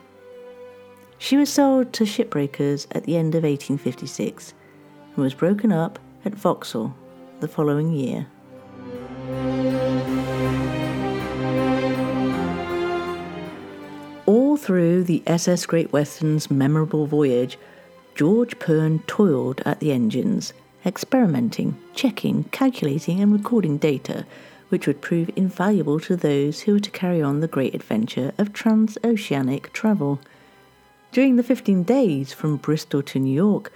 She 1.17 1.35
was 1.35 1.51
sold 1.51 1.91
to 1.93 2.05
shipbreakers 2.05 2.87
at 2.91 3.03
the 3.03 3.17
end 3.17 3.35
of 3.35 3.43
1856 3.43 4.53
and 5.15 5.17
was 5.17 5.33
broken 5.33 5.71
up 5.71 5.99
at 6.23 6.33
Vauxhall 6.33 6.95
the 7.41 7.47
following 7.47 7.91
year. 7.91 8.27
Through 14.59 15.03
the 15.03 15.23
SS 15.25 15.65
Great 15.65 15.91
Western's 15.93 16.51
memorable 16.51 17.05
voyage, 17.05 17.57
George 18.15 18.59
Pearn 18.59 18.99
toiled 19.07 19.61
at 19.65 19.79
the 19.79 19.91
engines, 19.91 20.53
experimenting, 20.85 21.79
checking, 21.95 22.43
calculating, 22.45 23.21
and 23.21 23.31
recording 23.31 23.77
data 23.77 24.25
which 24.69 24.85
would 24.87 25.01
prove 25.01 25.29
invaluable 25.35 25.99
to 25.99 26.15
those 26.15 26.61
who 26.61 26.73
were 26.73 26.79
to 26.79 26.91
carry 26.91 27.21
on 27.21 27.39
the 27.39 27.47
great 27.47 27.75
adventure 27.75 28.31
of 28.37 28.53
transoceanic 28.53 29.73
travel. 29.73 30.19
During 31.11 31.35
the 31.35 31.43
15 31.43 31.83
days 31.83 32.31
from 32.31 32.57
Bristol 32.57 33.01
to 33.03 33.19
New 33.19 33.33
York, 33.33 33.73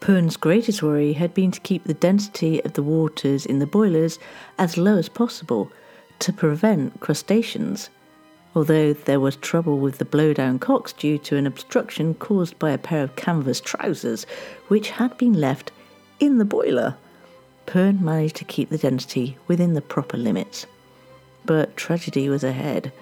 Pearn's 0.00 0.36
greatest 0.36 0.82
worry 0.82 1.12
had 1.14 1.32
been 1.32 1.50
to 1.52 1.60
keep 1.60 1.84
the 1.84 1.94
density 1.94 2.62
of 2.64 2.74
the 2.74 2.82
waters 2.82 3.46
in 3.46 3.60
the 3.60 3.66
boilers 3.66 4.18
as 4.58 4.76
low 4.76 4.98
as 4.98 5.08
possible 5.08 5.70
to 6.18 6.32
prevent 6.32 7.00
crustaceans 7.00 7.88
although 8.54 8.92
there 8.92 9.20
was 9.20 9.36
trouble 9.36 9.78
with 9.78 9.98
the 9.98 10.04
blowdown 10.04 10.60
cocks 10.60 10.92
due 10.92 11.18
to 11.18 11.36
an 11.36 11.46
obstruction 11.46 12.14
caused 12.14 12.58
by 12.58 12.70
a 12.70 12.78
pair 12.78 13.02
of 13.02 13.16
canvas 13.16 13.60
trousers 13.60 14.26
which 14.68 14.90
had 14.90 15.16
been 15.18 15.32
left 15.32 15.72
in 16.20 16.38
the 16.38 16.44
boiler. 16.44 16.96
Pearn 17.66 18.04
managed 18.04 18.36
to 18.36 18.44
keep 18.44 18.70
the 18.70 18.78
density 18.78 19.36
within 19.48 19.74
the 19.74 19.80
proper 19.80 20.16
limits. 20.16 20.66
But 21.44 21.76
tragedy 21.76 22.28
was 22.28 22.44
ahead. 22.44 22.92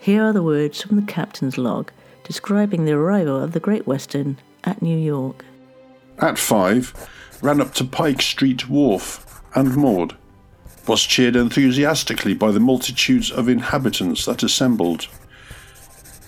Here 0.00 0.22
are 0.22 0.32
the 0.32 0.42
words 0.42 0.82
from 0.82 0.96
the 0.96 1.12
captain's 1.12 1.58
log 1.58 1.90
describing 2.24 2.84
the 2.84 2.92
arrival 2.92 3.40
of 3.40 3.52
the 3.52 3.60
Great 3.60 3.86
Western 3.86 4.38
at 4.64 4.82
New 4.82 4.96
York. 4.96 5.44
At 6.18 6.38
five, 6.38 7.08
ran 7.42 7.60
up 7.60 7.74
to 7.74 7.84
Pike 7.84 8.22
Street 8.22 8.68
Wharf 8.68 9.42
and 9.54 9.76
moored 9.76 10.16
was 10.86 11.04
cheered 11.04 11.36
enthusiastically 11.36 12.34
by 12.34 12.50
the 12.50 12.60
multitudes 12.60 13.30
of 13.30 13.48
inhabitants 13.48 14.24
that 14.26 14.42
assembled. 14.42 15.08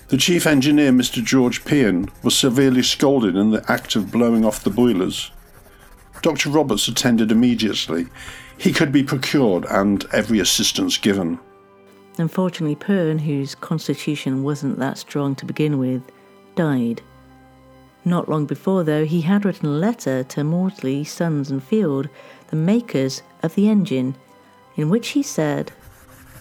The 0.08 0.16
chief 0.16 0.46
engineer, 0.46 0.92
Mr. 0.92 1.22
George 1.22 1.64
Pearn, 1.64 2.08
was 2.22 2.38
severely 2.38 2.82
scolded 2.82 3.34
in 3.34 3.50
the 3.50 3.64
act 3.70 3.96
of 3.96 4.12
blowing 4.12 4.44
off 4.44 4.62
the 4.62 4.70
boilers. 4.70 5.30
Dr. 6.22 6.50
Roberts 6.50 6.88
attended 6.88 7.32
immediately. 7.32 8.06
He 8.56 8.72
could 8.72 8.92
be 8.92 9.02
procured 9.02 9.64
and 9.66 10.04
every 10.12 10.38
assistance 10.38 10.96
given. 10.96 11.38
Unfortunately, 12.18 12.76
Pearn, 12.76 13.18
whose 13.18 13.54
constitution 13.54 14.42
wasn't 14.42 14.78
that 14.78 14.96
strong 14.96 15.34
to 15.36 15.44
begin 15.44 15.78
with, 15.78 16.02
died. 16.54 17.02
Not 18.04 18.28
long 18.28 18.46
before, 18.46 18.84
though, 18.84 19.04
he 19.04 19.20
had 19.20 19.44
written 19.44 19.68
a 19.68 19.72
letter 19.72 20.22
to 20.22 20.44
Maudslay, 20.44 21.04
Sons 21.04 21.50
and 21.50 21.62
Field, 21.62 22.08
the 22.48 22.56
makers 22.56 23.22
of 23.42 23.54
the 23.56 23.68
engine, 23.68 24.16
in 24.76 24.90
which 24.90 25.08
he 25.08 25.22
said, 25.22 25.72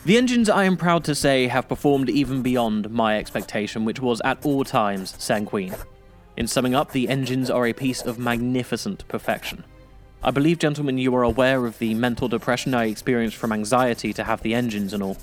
The 0.06 0.18
engines, 0.18 0.50
I 0.50 0.66
am 0.66 0.78
proud 0.78 1.04
to 1.06 1.16
say, 1.16 1.48
have 1.48 1.68
performed 1.68 2.10
even 2.10 2.42
beyond 2.42 2.90
my 2.90 3.18
expectation, 3.18 3.86
which 3.86 4.00
was 4.00 4.22
at 4.24 4.46
all 4.46 4.64
times 4.64 5.16
sanguine. 5.18 5.76
In 6.38 6.48
summing 6.48 6.76
up, 6.76 6.92
the 6.92 7.08
engines 7.08 7.50
are 7.50 7.66
a 7.66 7.74
piece 7.74 8.02
of 8.02 8.20
magnificent 8.20 9.08
perfection. 9.08 9.64
I 10.22 10.32
believe, 10.32 10.60
gentlemen, 10.60 10.98
you 10.98 11.16
are 11.16 11.24
aware 11.24 11.66
of 11.66 11.78
the 11.80 11.94
mental 11.94 12.28
depression 12.28 12.74
I 12.74 12.86
experienced 12.86 13.38
from 13.38 13.52
anxiety 13.52 14.12
to 14.14 14.24
have 14.24 14.42
the 14.42 14.54
engines 14.54 14.94
and 14.94 15.02
all. 15.02 15.18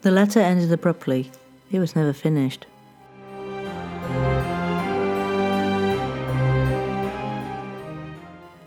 The 0.00 0.10
letter 0.10 0.40
ended 0.40 0.72
abruptly. 0.72 1.30
It 1.70 1.78
was 1.78 1.94
never 1.94 2.12
finished. 2.12 2.66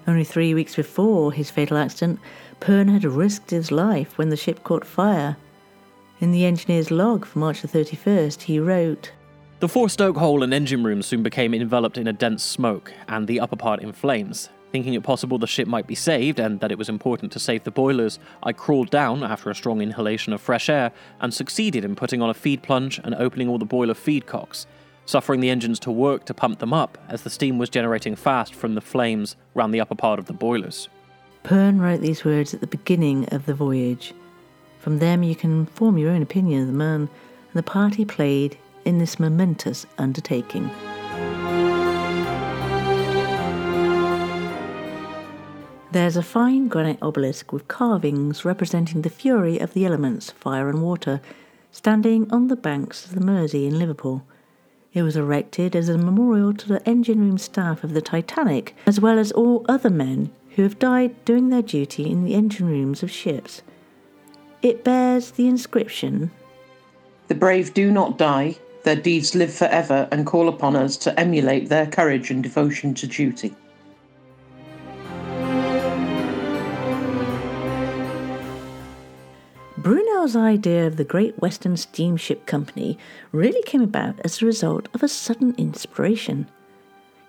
Only 0.08 0.24
three 0.24 0.54
weeks 0.54 0.76
before 0.76 1.34
his 1.34 1.50
fatal 1.50 1.78
accident, 1.78 2.20
Pearn 2.66 2.88
had 2.88 3.04
risked 3.04 3.52
his 3.52 3.72
life 3.72 4.18
when 4.18 4.30
the 4.30 4.36
ship 4.36 4.64
caught 4.64 4.84
fire. 4.84 5.38
In 6.20 6.32
the 6.32 6.46
engineer's 6.46 6.90
log 6.90 7.24
for 7.24 7.38
March 7.38 7.62
the 7.62 7.68
31st, 7.68 8.42
he 8.42 8.60
wrote 8.60 9.12
The 9.60 9.70
forestoke 9.70 10.18
hole 10.18 10.42
and 10.42 10.52
engine 10.52 10.84
room 10.84 11.04
soon 11.04 11.22
became 11.22 11.54
enveloped 11.54 11.96
in 11.96 12.08
a 12.08 12.12
dense 12.14 12.44
smoke, 12.44 12.92
and 13.08 13.28
the 13.28 13.40
upper 13.40 13.56
part 13.56 13.84
in 13.84 13.92
flames. 13.92 14.50
Thinking 14.72 14.96
it 14.96 15.04
possible 15.04 15.38
the 15.38 15.46
ship 15.46 15.68
might 15.68 15.86
be 15.86 15.94
saved 15.94 16.40
and 16.40 16.60
that 16.60 16.72
it 16.72 16.80
was 16.80 16.90
important 16.90 17.32
to 17.34 17.40
save 17.40 17.64
the 17.66 17.70
boilers, 17.70 18.18
I 18.42 18.52
crawled 18.52 18.90
down 18.90 19.22
after 19.22 19.52
a 19.52 19.56
strong 19.56 19.80
inhalation 19.80 20.34
of 20.34 20.42
fresh 20.42 20.68
air 20.68 20.92
and 21.22 21.32
succeeded 21.32 21.86
in 21.86 21.96
putting 21.96 22.24
on 22.24 22.32
a 22.32 22.34
feed 22.34 22.64
plunge 22.64 23.00
and 23.04 23.14
opening 23.14 23.48
all 23.48 23.60
the 23.60 23.66
boiler 23.66 23.94
feed 23.94 24.26
cocks, 24.26 24.66
suffering 25.06 25.40
the 25.40 25.52
engines 25.52 25.78
to 25.82 25.92
work 25.92 26.26
to 26.26 26.34
pump 26.34 26.58
them 26.58 26.74
up 26.74 26.98
as 27.10 27.22
the 27.22 27.30
steam 27.30 27.60
was 27.60 27.70
generating 27.70 28.16
fast 28.16 28.56
from 28.56 28.74
the 28.74 28.82
flames 28.82 29.36
round 29.54 29.72
the 29.72 29.82
upper 29.82 29.94
part 29.94 30.18
of 30.18 30.26
the 30.26 30.34
boilers. 30.34 30.90
Pearn 31.46 31.80
wrote 31.80 32.02
these 32.02 32.26
words 32.26 32.56
at 32.56 32.60
the 32.60 32.66
beginning 32.66 33.30
of 33.32 33.46
the 33.46 33.54
voyage. 33.54 34.16
From 34.80 34.98
them, 34.98 35.22
you 35.22 35.36
can 35.36 35.68
form 35.68 35.96
your 35.96 36.10
own 36.10 36.24
opinion 36.24 36.62
of 36.62 36.68
the 36.68 36.74
man 36.74 37.02
and 37.02 37.54
the 37.54 37.62
part 37.62 37.94
he 37.94 38.04
played 38.04 38.58
in 38.84 38.98
this 38.98 39.20
momentous 39.20 39.86
undertaking. 40.00 40.72
There's 45.92 46.18
a 46.18 46.24
fine 46.24 46.68
granite 46.68 46.98
obelisk 47.00 47.54
with 47.54 47.68
carvings 47.68 48.44
representing 48.44 49.04
the 49.04 49.12
fury 49.12 49.60
of 49.60 49.76
the 49.76 49.86
elements, 49.86 50.32
fire 50.32 50.68
and 50.68 50.82
water, 50.82 51.22
standing 51.72 52.28
on 52.32 52.48
the 52.48 52.56
banks 52.56 53.06
of 53.06 53.14
the 53.14 53.22
Mersey 53.22 53.68
in 53.68 53.78
Liverpool. 53.78 54.26
It 54.94 55.04
was 55.04 55.16
erected 55.16 55.76
as 55.76 55.90
a 55.90 55.98
memorial 56.00 56.56
to 56.56 56.68
the 56.68 56.90
engine 56.90 57.20
room 57.20 57.38
staff 57.38 57.84
of 57.84 57.94
the 57.94 58.02
Titanic, 58.02 58.76
as 58.88 59.00
well 59.00 59.20
as 59.20 59.32
all 59.32 59.64
other 59.70 59.92
men 59.92 60.32
who 60.56 60.64
have 60.64 60.80
died 60.80 61.26
doing 61.26 61.50
their 61.50 61.62
duty 61.62 62.10
in 62.10 62.24
the 62.24 62.34
engine 62.34 62.68
rooms 62.68 63.04
of 63.04 63.12
ships. 63.12 63.62
It 64.62 64.84
bears 64.84 65.32
the 65.32 65.48
inscription 65.48 66.32
The 67.28 67.36
brave 67.36 67.74
do 67.74 67.92
not 67.92 68.18
die, 68.18 68.58
their 68.84 68.96
deeds 68.96 69.36
live 69.36 69.54
forever 69.54 70.08
and 70.12 70.26
call 70.26 70.48
upon 70.48 70.76
us 70.76 70.96
to 70.98 71.20
emulate 71.20 71.70
their 71.70 71.88
courage 71.88 72.32
and 72.32 72.42
devotion 72.42 72.94
to 72.96 73.08
duty. 73.08 73.54
Brunel's 79.78 80.36
idea 80.36 80.88
of 80.88 80.98
the 80.98 81.04
Great 81.04 81.38
Western 81.40 81.78
Steamship 81.78 82.46
Company 82.46 82.98
really 83.32 83.62
came 83.64 83.82
about 83.82 84.20
as 84.24 84.42
a 84.42 84.46
result 84.46 84.88
of 84.94 85.04
a 85.04 85.08
sudden 85.08 85.54
inspiration. 85.58 86.48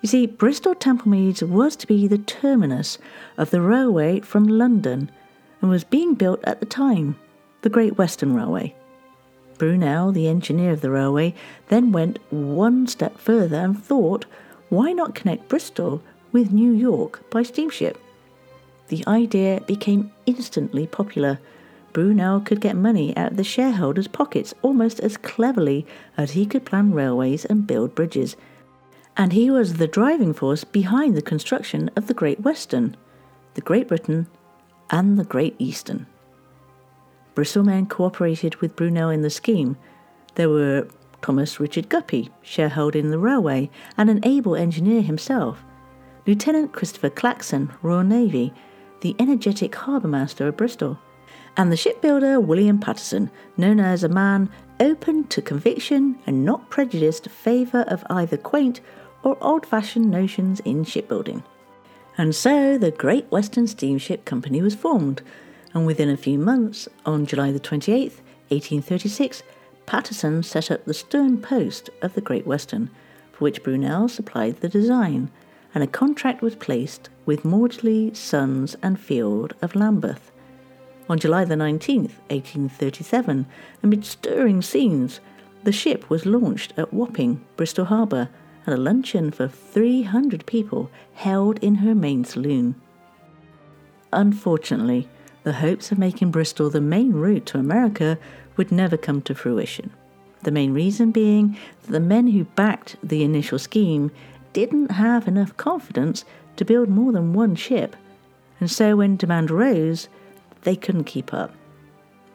You 0.06 0.08
see, 0.08 0.26
Bristol 0.26 0.76
Temple 0.76 1.10
Meads 1.10 1.42
was 1.42 1.74
to 1.74 1.86
be 1.88 2.06
the 2.06 2.18
terminus 2.18 2.96
of 3.36 3.50
the 3.50 3.60
railway 3.60 4.20
from 4.20 4.46
London 4.46 5.10
and 5.60 5.68
was 5.68 5.82
being 5.82 6.14
built 6.14 6.38
at 6.44 6.60
the 6.60 6.64
time, 6.64 7.18
the 7.62 7.68
Great 7.68 7.98
Western 7.98 8.32
Railway. 8.32 8.76
Brunel, 9.58 10.12
the 10.12 10.28
engineer 10.28 10.70
of 10.70 10.80
the 10.80 10.92
railway, 10.92 11.34
then 11.70 11.90
went 11.90 12.20
one 12.30 12.86
step 12.86 13.18
further 13.18 13.56
and 13.56 13.82
thought, 13.82 14.26
why 14.68 14.92
not 14.92 15.16
connect 15.16 15.48
Bristol 15.48 16.00
with 16.30 16.52
New 16.52 16.70
York 16.70 17.28
by 17.28 17.42
steamship? 17.42 18.00
The 18.86 19.02
idea 19.08 19.60
became 19.66 20.12
instantly 20.24 20.86
popular. 20.86 21.40
Brunel 21.92 22.38
could 22.42 22.60
get 22.60 22.76
money 22.76 23.12
out 23.16 23.32
of 23.32 23.36
the 23.36 23.42
shareholders' 23.42 24.06
pockets 24.06 24.54
almost 24.62 25.00
as 25.00 25.16
cleverly 25.16 25.84
as 26.16 26.30
he 26.30 26.46
could 26.46 26.64
plan 26.64 26.92
railways 26.92 27.44
and 27.44 27.66
build 27.66 27.96
bridges. 27.96 28.36
And 29.16 29.32
he 29.32 29.50
was 29.50 29.74
the 29.74 29.86
driving 29.86 30.34
force 30.34 30.64
behind 30.64 31.16
the 31.16 31.22
construction 31.22 31.90
of 31.96 32.06
the 32.06 32.14
Great 32.14 32.40
Western, 32.40 32.96
the 33.54 33.62
Great 33.62 33.88
Britain, 33.88 34.26
and 34.90 35.18
the 35.18 35.24
Great 35.24 35.56
Eastern. 35.58 36.06
Bristol 37.34 37.64
men 37.64 37.86
cooperated 37.86 38.56
with 38.56 38.76
Brunel 38.76 39.10
in 39.10 39.22
the 39.22 39.30
scheme. 39.30 39.76
There 40.34 40.48
were 40.48 40.88
Thomas 41.22 41.58
Richard 41.58 41.88
Guppy, 41.88 42.30
shareholder 42.42 42.98
in 42.98 43.10
the 43.10 43.18
railway 43.18 43.70
and 43.96 44.08
an 44.08 44.20
able 44.22 44.54
engineer 44.54 45.02
himself, 45.02 45.64
Lieutenant 46.26 46.72
Christopher 46.72 47.10
Claxton, 47.10 47.72
Royal 47.82 48.04
Navy, 48.04 48.52
the 49.00 49.16
energetic 49.18 49.74
harbour 49.74 50.08
master 50.08 50.48
of 50.48 50.56
Bristol, 50.56 50.98
and 51.56 51.72
the 51.72 51.76
shipbuilder 51.76 52.38
William 52.38 52.78
Patterson, 52.78 53.30
known 53.56 53.80
as 53.80 54.04
a 54.04 54.08
man 54.08 54.50
open 54.80 55.24
to 55.28 55.42
conviction 55.42 56.18
and 56.26 56.44
not 56.44 56.70
prejudiced 56.70 57.28
favour 57.28 57.82
of 57.88 58.04
either 58.10 58.36
quaint 58.36 58.80
or 59.26 59.36
old 59.40 59.66
fashioned 59.66 60.08
notions 60.08 60.60
in 60.60 60.84
shipbuilding. 60.84 61.42
And 62.16 62.32
so 62.32 62.78
the 62.78 62.92
Great 62.92 63.28
Western 63.28 63.66
Steamship 63.66 64.24
Company 64.24 64.62
was 64.62 64.76
formed, 64.76 65.20
and 65.74 65.84
within 65.84 66.08
a 66.08 66.16
few 66.16 66.38
months, 66.38 66.88
on 67.04 67.26
July 67.26 67.50
the 67.50 67.58
28th, 67.58 68.20
1836, 68.50 69.42
Patterson 69.84 70.44
set 70.44 70.70
up 70.70 70.84
the 70.84 70.94
stern 70.94 71.42
post 71.42 71.90
of 72.02 72.14
the 72.14 72.20
Great 72.20 72.46
Western, 72.46 72.88
for 73.32 73.38
which 73.38 73.64
Brunel 73.64 74.08
supplied 74.08 74.60
the 74.60 74.68
design, 74.68 75.28
and 75.74 75.82
a 75.82 75.88
contract 75.88 76.40
was 76.40 76.54
placed 76.54 77.08
with 77.26 77.42
Maudslay, 77.42 78.14
Sons 78.16 78.76
and 78.80 78.98
Field 78.98 79.54
of 79.60 79.74
Lambeth. 79.74 80.30
On 81.08 81.18
July 81.18 81.44
the 81.44 81.56
19th, 81.56 82.14
1837, 82.30 83.46
amid 83.82 84.04
stirring 84.04 84.62
scenes, 84.62 85.18
the 85.64 85.72
ship 85.72 86.08
was 86.08 86.26
launched 86.26 86.74
at 86.76 86.94
Wapping, 86.94 87.44
Bristol 87.56 87.86
Harbour, 87.86 88.28
and 88.66 88.74
a 88.74 88.78
luncheon 88.78 89.30
for 89.30 89.48
300 89.48 90.44
people 90.44 90.90
held 91.14 91.58
in 91.60 91.76
her 91.76 91.94
main 91.94 92.24
saloon. 92.24 92.74
Unfortunately, 94.12 95.08
the 95.44 95.54
hopes 95.54 95.92
of 95.92 95.98
making 95.98 96.32
Bristol 96.32 96.68
the 96.68 96.80
main 96.80 97.12
route 97.12 97.46
to 97.46 97.58
America 97.58 98.18
would 98.56 98.72
never 98.72 98.96
come 98.96 99.22
to 99.22 99.34
fruition. 99.34 99.92
The 100.42 100.50
main 100.50 100.74
reason 100.74 101.12
being 101.12 101.56
that 101.82 101.92
the 101.92 102.00
men 102.00 102.28
who 102.28 102.44
backed 102.44 102.96
the 103.02 103.22
initial 103.22 103.58
scheme 103.58 104.10
didn't 104.52 104.90
have 104.92 105.28
enough 105.28 105.56
confidence 105.56 106.24
to 106.56 106.64
build 106.64 106.88
more 106.88 107.12
than 107.12 107.32
one 107.32 107.54
ship, 107.54 107.94
and 108.58 108.70
so 108.70 108.96
when 108.96 109.16
demand 109.16 109.50
rose, 109.50 110.08
they 110.62 110.74
couldn't 110.74 111.04
keep 111.04 111.32
up. 111.32 111.52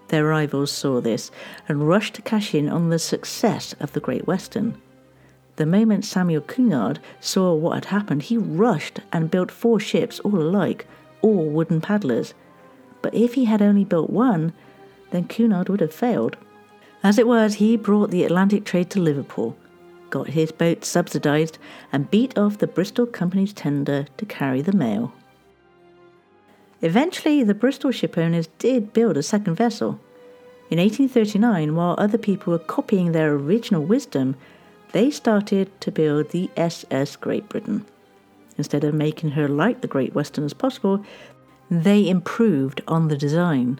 Their 0.09 0.25
rivals 0.25 0.71
saw 0.71 1.01
this 1.01 1.31
and 1.67 1.87
rushed 1.87 2.15
to 2.15 2.21
cash 2.21 2.53
in 2.53 2.69
on 2.69 2.89
the 2.89 2.99
success 2.99 3.73
of 3.79 3.93
the 3.93 3.99
Great 3.99 4.27
Western. 4.27 4.79
The 5.57 5.65
moment 5.65 6.05
Samuel 6.05 6.41
Cunard 6.41 6.99
saw 7.19 7.53
what 7.53 7.75
had 7.75 7.85
happened, 7.85 8.23
he 8.23 8.37
rushed 8.37 8.99
and 9.11 9.31
built 9.31 9.51
four 9.51 9.79
ships 9.79 10.19
all 10.21 10.41
alike, 10.41 10.87
all 11.21 11.49
wooden 11.49 11.81
paddlers. 11.81 12.33
But 13.01 13.13
if 13.13 13.33
he 13.33 13.45
had 13.45 13.61
only 13.61 13.83
built 13.83 14.09
one, 14.09 14.53
then 15.11 15.25
Cunard 15.25 15.69
would 15.69 15.81
have 15.81 15.93
failed. 15.93 16.37
As 17.03 17.17
it 17.17 17.27
was, 17.27 17.55
he 17.55 17.75
brought 17.77 18.11
the 18.11 18.23
Atlantic 18.23 18.63
trade 18.63 18.89
to 18.91 18.99
Liverpool, 18.99 19.57
got 20.09 20.27
his 20.27 20.51
boat 20.51 20.85
subsidised, 20.85 21.57
and 21.91 22.11
beat 22.11 22.37
off 22.37 22.59
the 22.59 22.67
Bristol 22.67 23.05
Company's 23.05 23.53
tender 23.53 24.05
to 24.17 24.25
carry 24.25 24.61
the 24.61 24.73
mail. 24.73 25.11
Eventually, 26.81 27.43
the 27.43 27.53
Bristol 27.53 27.91
shipowners 27.91 28.47
did 28.57 28.93
build 28.93 29.17
a 29.17 29.23
second 29.23 29.55
vessel. 29.55 29.99
In 30.69 30.79
1839, 30.79 31.75
while 31.75 31.95
other 31.97 32.17
people 32.17 32.51
were 32.51 32.59
copying 32.59 33.11
their 33.11 33.33
original 33.33 33.83
wisdom, 33.83 34.35
they 34.91 35.11
started 35.11 35.69
to 35.81 35.91
build 35.91 36.29
the 36.29 36.49
SS 36.57 37.15
Great 37.15 37.47
Britain. 37.49 37.85
Instead 38.57 38.83
of 38.83 38.93
making 38.93 39.31
her 39.31 39.47
like 39.47 39.81
the 39.81 39.87
Great 39.87 40.13
Western 40.13 40.43
as 40.43 40.53
possible, 40.53 41.03
they 41.69 42.07
improved 42.07 42.81
on 42.87 43.07
the 43.07 43.17
design. 43.17 43.79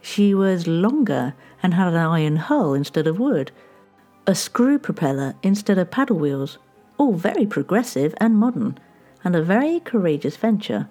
She 0.00 0.34
was 0.34 0.66
longer 0.66 1.34
and 1.62 1.74
had 1.74 1.88
an 1.88 1.96
iron 1.96 2.36
hull 2.36 2.72
instead 2.72 3.06
of 3.06 3.18
wood, 3.18 3.52
a 4.26 4.34
screw 4.34 4.78
propeller 4.78 5.34
instead 5.42 5.78
of 5.78 5.90
paddle 5.90 6.18
wheels, 6.18 6.58
all 6.96 7.12
very 7.12 7.46
progressive 7.46 8.14
and 8.18 8.36
modern, 8.36 8.78
and 9.24 9.36
a 9.36 9.42
very 9.42 9.80
courageous 9.80 10.36
venture. 10.36 10.88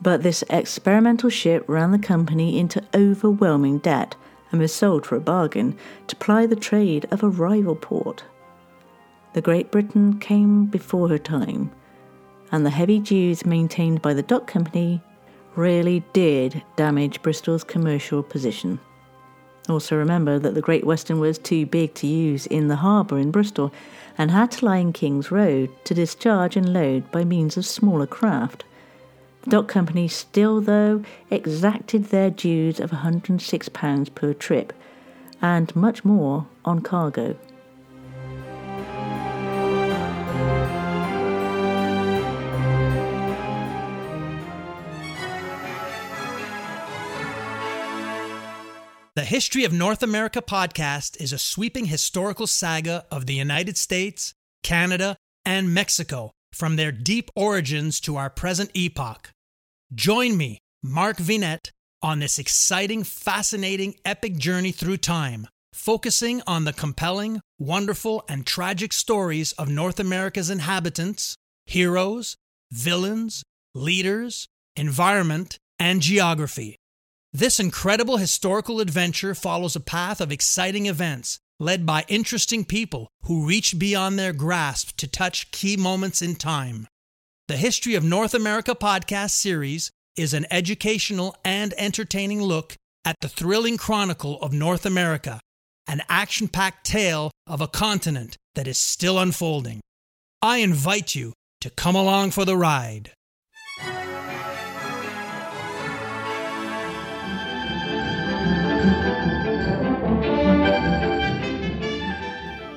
But 0.00 0.22
this 0.22 0.44
experimental 0.50 1.30
ship 1.30 1.64
ran 1.68 1.92
the 1.92 1.98
company 1.98 2.58
into 2.58 2.82
overwhelming 2.94 3.78
debt 3.78 4.16
and 4.50 4.60
was 4.60 4.74
sold 4.74 5.06
for 5.06 5.16
a 5.16 5.20
bargain 5.20 5.76
to 6.06 6.16
ply 6.16 6.46
the 6.46 6.56
trade 6.56 7.06
of 7.10 7.22
a 7.22 7.28
rival 7.28 7.74
port. 7.74 8.24
The 9.34 9.42
Great 9.42 9.72
Britain 9.72 10.20
came 10.20 10.66
before 10.66 11.08
her 11.08 11.18
time, 11.18 11.72
and 12.52 12.64
the 12.64 12.70
heavy 12.70 13.00
dues 13.00 13.44
maintained 13.44 14.00
by 14.00 14.14
the 14.14 14.22
dock 14.22 14.46
company 14.46 15.02
really 15.56 16.04
did 16.12 16.62
damage 16.76 17.20
Bristol's 17.20 17.64
commercial 17.64 18.22
position. 18.22 18.78
Also, 19.68 19.96
remember 19.96 20.38
that 20.38 20.54
the 20.54 20.60
Great 20.60 20.84
Western 20.86 21.18
was 21.18 21.36
too 21.36 21.66
big 21.66 21.94
to 21.94 22.06
use 22.06 22.46
in 22.46 22.68
the 22.68 22.76
harbour 22.76 23.18
in 23.18 23.32
Bristol 23.32 23.72
and 24.16 24.30
had 24.30 24.52
to 24.52 24.66
lie 24.66 24.76
in 24.76 24.92
King's 24.92 25.32
Road 25.32 25.68
to 25.84 25.94
discharge 25.94 26.56
and 26.56 26.72
load 26.72 27.10
by 27.10 27.24
means 27.24 27.56
of 27.56 27.66
smaller 27.66 28.06
craft. 28.06 28.62
The 29.42 29.50
dock 29.50 29.66
company 29.66 30.06
still, 30.06 30.60
though, 30.60 31.02
exacted 31.28 32.04
their 32.04 32.30
dues 32.30 32.78
of 32.78 32.92
£106 32.92 34.14
per 34.14 34.32
trip 34.32 34.72
and 35.42 35.74
much 35.74 36.04
more 36.04 36.46
on 36.64 36.82
cargo. 36.82 37.36
The 49.16 49.24
History 49.24 49.62
of 49.62 49.72
North 49.72 50.02
America 50.02 50.42
podcast 50.42 51.20
is 51.20 51.32
a 51.32 51.38
sweeping 51.38 51.84
historical 51.84 52.48
saga 52.48 53.06
of 53.12 53.26
the 53.26 53.34
United 53.34 53.76
States, 53.76 54.34
Canada, 54.64 55.16
and 55.44 55.72
Mexico 55.72 56.32
from 56.52 56.74
their 56.74 56.90
deep 56.90 57.30
origins 57.36 58.00
to 58.00 58.16
our 58.16 58.28
present 58.28 58.72
epoch. 58.74 59.30
Join 59.94 60.36
me, 60.36 60.58
Mark 60.82 61.18
Vinet, 61.18 61.70
on 62.02 62.18
this 62.18 62.40
exciting, 62.40 63.04
fascinating, 63.04 63.94
epic 64.04 64.36
journey 64.36 64.72
through 64.72 64.96
time, 64.96 65.46
focusing 65.72 66.42
on 66.44 66.64
the 66.64 66.72
compelling, 66.72 67.40
wonderful, 67.56 68.24
and 68.28 68.44
tragic 68.44 68.92
stories 68.92 69.52
of 69.52 69.68
North 69.68 70.00
America's 70.00 70.50
inhabitants, 70.50 71.36
heroes, 71.66 72.34
villains, 72.72 73.44
leaders, 73.76 74.48
environment, 74.74 75.60
and 75.78 76.00
geography. 76.00 76.78
This 77.36 77.58
incredible 77.58 78.18
historical 78.18 78.78
adventure 78.78 79.34
follows 79.34 79.74
a 79.74 79.80
path 79.80 80.20
of 80.20 80.30
exciting 80.30 80.86
events 80.86 81.40
led 81.58 81.84
by 81.84 82.04
interesting 82.06 82.64
people 82.64 83.08
who 83.22 83.44
reach 83.44 83.76
beyond 83.76 84.16
their 84.16 84.32
grasp 84.32 84.96
to 84.98 85.08
touch 85.08 85.50
key 85.50 85.76
moments 85.76 86.22
in 86.22 86.36
time. 86.36 86.86
The 87.48 87.56
History 87.56 87.96
of 87.96 88.04
North 88.04 88.34
America 88.34 88.76
podcast 88.76 89.32
series 89.32 89.90
is 90.16 90.32
an 90.32 90.46
educational 90.48 91.34
and 91.44 91.74
entertaining 91.76 92.40
look 92.40 92.76
at 93.04 93.16
the 93.20 93.28
thrilling 93.28 93.78
chronicle 93.78 94.40
of 94.40 94.52
North 94.52 94.86
America, 94.86 95.40
an 95.88 96.02
action 96.08 96.46
packed 96.46 96.86
tale 96.86 97.32
of 97.48 97.60
a 97.60 97.66
continent 97.66 98.36
that 98.54 98.68
is 98.68 98.78
still 98.78 99.18
unfolding. 99.18 99.80
I 100.40 100.58
invite 100.58 101.16
you 101.16 101.32
to 101.62 101.70
come 101.70 101.96
along 101.96 102.30
for 102.30 102.44
the 102.44 102.56
ride. 102.56 103.10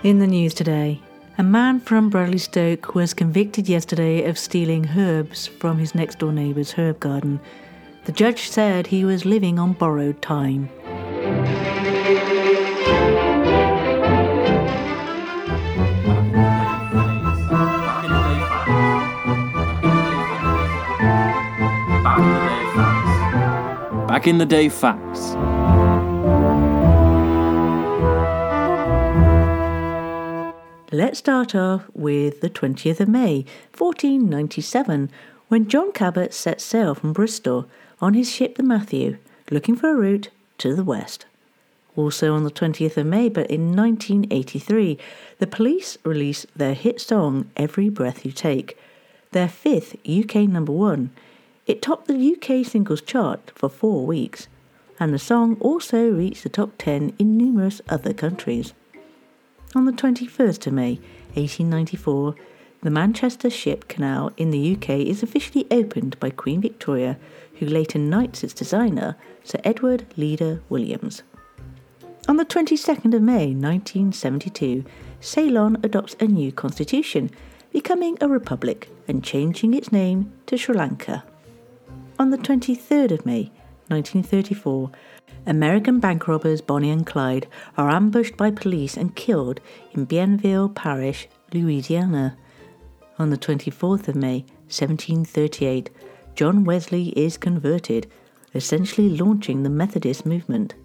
In 0.07 0.19
the 0.19 0.25
news 0.27 0.53
today, 0.53 1.01
a 1.37 1.43
man 1.43 1.81
from 1.81 2.09
Bradley 2.09 2.37
Stoke 2.37 2.95
was 2.95 3.13
convicted 3.13 3.67
yesterday 3.67 4.23
of 4.23 4.37
stealing 4.37 4.87
herbs 4.95 5.47
from 5.47 5.79
his 5.79 5.93
next 5.93 6.19
door 6.19 6.31
neighbour's 6.31 6.71
herb 6.71 7.01
garden. 7.01 7.41
The 8.05 8.13
judge 8.13 8.47
said 8.47 8.87
he 8.87 9.03
was 9.03 9.25
living 9.25 9.59
on 9.59 9.73
borrowed 9.73 10.21
time. 10.21 10.69
Back 24.07 24.25
in 24.25 24.37
the 24.37 24.45
day 24.45 24.69
facts. 24.69 25.35
Let's 30.93 31.19
start 31.19 31.54
off 31.54 31.84
with 31.93 32.39
the 32.39 32.50
20th 32.50 33.02
of 33.02 33.10
May, 33.10 33.43
1497, 33.78 35.12
when 35.50 35.67
John 35.67 35.91
Cabot 35.91 36.34
set 36.34 36.62
sail 36.62 36.95
from 36.95 37.12
Bristol 37.12 37.67
on 38.00 38.13
his 38.13 38.32
ship 38.32 38.56
the 38.56 38.63
Matthew, 38.63 39.17
looking 39.52 39.76
for 39.76 39.89
a 39.89 39.95
route 39.95 40.30
to 40.60 40.73
the 40.73 40.86
west. 40.86 41.26
Also 41.97 42.34
on 42.34 42.45
the 42.45 42.52
20th 42.52 42.95
of 42.95 43.06
May, 43.06 43.28
but 43.28 43.52
in 43.52 43.76
1983, 43.76 44.97
the 45.39 45.45
police 45.45 45.97
released 46.06 46.45
their 46.56 46.73
hit 46.73 47.02
song 47.02 47.52
Every 47.58 47.89
Breath 47.89 48.26
You 48.26 48.32
Take, 48.32 48.78
their 49.34 49.50
fifth 49.50 49.97
UK 50.08 50.47
number 50.47 50.71
one. 50.71 51.10
It 51.65 51.82
topped 51.82 52.08
the 52.08 52.13
UK 52.34 52.65
singles 52.65 53.02
chart 53.02 53.52
for 53.54 53.67
four 53.67 54.06
weeks, 54.06 54.47
and 55.02 55.13
the 55.13 55.19
song 55.19 55.58
also 55.60 56.10
reached 56.10 56.43
the 56.43 56.50
top 56.50 56.71
10 56.78 57.13
in 57.19 57.36
numerous 57.36 57.82
other 57.89 58.13
countries. 58.13 58.73
On 59.75 59.86
the 59.86 59.91
21st 59.91 60.67
of 60.67 60.73
May, 60.73 60.93
1894, 61.34 62.36
the 62.84 62.89
Manchester 62.89 63.49
Ship 63.49 63.86
Canal 63.89 64.32
in 64.38 64.49
the 64.49 64.75
UK 64.75 64.89
is 64.91 65.21
officially 65.21 65.67
opened 65.69 66.17
by 66.21 66.30
Queen 66.30 66.62
Victoria, 66.62 67.17
who 67.56 67.65
later 67.65 67.99
knights 67.99 68.43
its 68.43 68.53
designer, 68.53 69.17
Sir 69.43 69.60
Edward 69.65 70.06
Leader 70.15 70.62
Williams. 70.69 71.21
On 72.30 72.38
the 72.38 72.45
22nd 72.45 73.13
of 73.13 73.21
May 73.21 73.47
1972, 73.53 74.86
Ceylon 75.19 75.77
adopts 75.84 76.15
a 76.19 76.27
new 76.27 76.51
constitution, 76.53 77.30
becoming 77.71 78.17
a 78.21 78.30
republic 78.30 78.89
and 79.08 79.23
changing 79.23 79.73
its 79.73 79.91
name 79.91 80.32
to 80.45 80.58
Sri 80.58 80.75
Lanka. 80.75 81.25
On 82.17 82.30
the 82.30 82.38
23rd 82.38 83.12
of 83.12 83.25
May 83.25 83.51
1934, 83.89 84.91
American 85.47 86.01
bank 86.01 86.27
robbers 86.27 86.60
Bonnie 86.60 86.89
and 86.89 87.05
Clyde 87.05 87.47
are 87.77 87.89
ambushed 87.89 88.36
by 88.36 88.51
police 88.51 88.97
and 88.97 89.15
killed 89.15 89.62
in 89.93 90.05
Bienville 90.05 90.67
Parish, 90.75 91.29
Louisiana. 91.53 92.38
On 93.17 93.29
the 93.29 93.38
24th 93.38 94.10
of 94.10 94.15
May 94.17 94.41
1738, 94.67 95.89
John 96.36 96.65
Wesley 96.65 97.13
is 97.15 97.38
converted, 97.38 98.12
essentially 98.53 99.07
launching 99.07 99.63
the 99.63 99.69
Methodist 99.69 100.25
movement. 100.25 100.75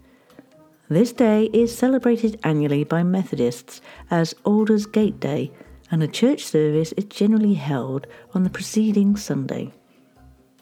This 0.88 1.12
day 1.12 1.46
is 1.52 1.76
celebrated 1.76 2.38
annually 2.44 2.84
by 2.84 3.02
Methodists 3.02 3.80
as 4.12 4.32
Aldersgate 4.44 5.18
Day, 5.18 5.50
and 5.90 6.04
a 6.04 6.08
church 6.08 6.44
service 6.44 6.92
is 6.92 7.04
generally 7.06 7.54
held 7.54 8.06
on 8.32 8.44
the 8.44 8.50
preceding 8.50 9.16
Sunday. 9.16 9.72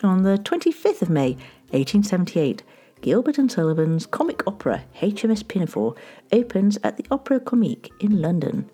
On 0.03 0.23
the 0.23 0.39
25th 0.39 1.03
of 1.03 1.11
May, 1.11 1.33
1878, 1.73 2.63
Gilbert 3.03 3.39
and 3.39 3.51
Sullivan's 3.51 4.05
comic 4.07 4.43
opera 4.47 4.85
HMS 5.01 5.47
Pinafore 5.47 5.95
opens 6.33 6.79
at 6.85 6.97
the 6.97 7.07
Opera 7.11 7.41
Comique 7.41 7.91
in 7.99 8.21
London. 8.21 8.69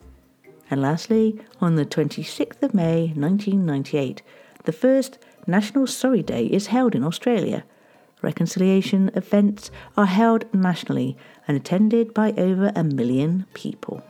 And 0.68 0.82
lastly, 0.82 1.38
on 1.60 1.76
the 1.76 1.86
26th 1.86 2.60
of 2.62 2.74
May 2.74 3.12
1998, 3.14 4.22
the 4.64 4.72
first 4.72 5.18
National 5.46 5.86
Sorry 5.86 6.22
Day 6.22 6.46
is 6.46 6.66
held 6.66 6.96
in 6.96 7.04
Australia. 7.04 7.64
Reconciliation 8.20 9.12
events 9.14 9.70
are 9.96 10.06
held 10.06 10.52
nationally 10.52 11.16
and 11.46 11.56
attended 11.56 12.12
by 12.12 12.32
over 12.32 12.72
a 12.74 12.82
million 12.82 13.46
people. 13.54 14.02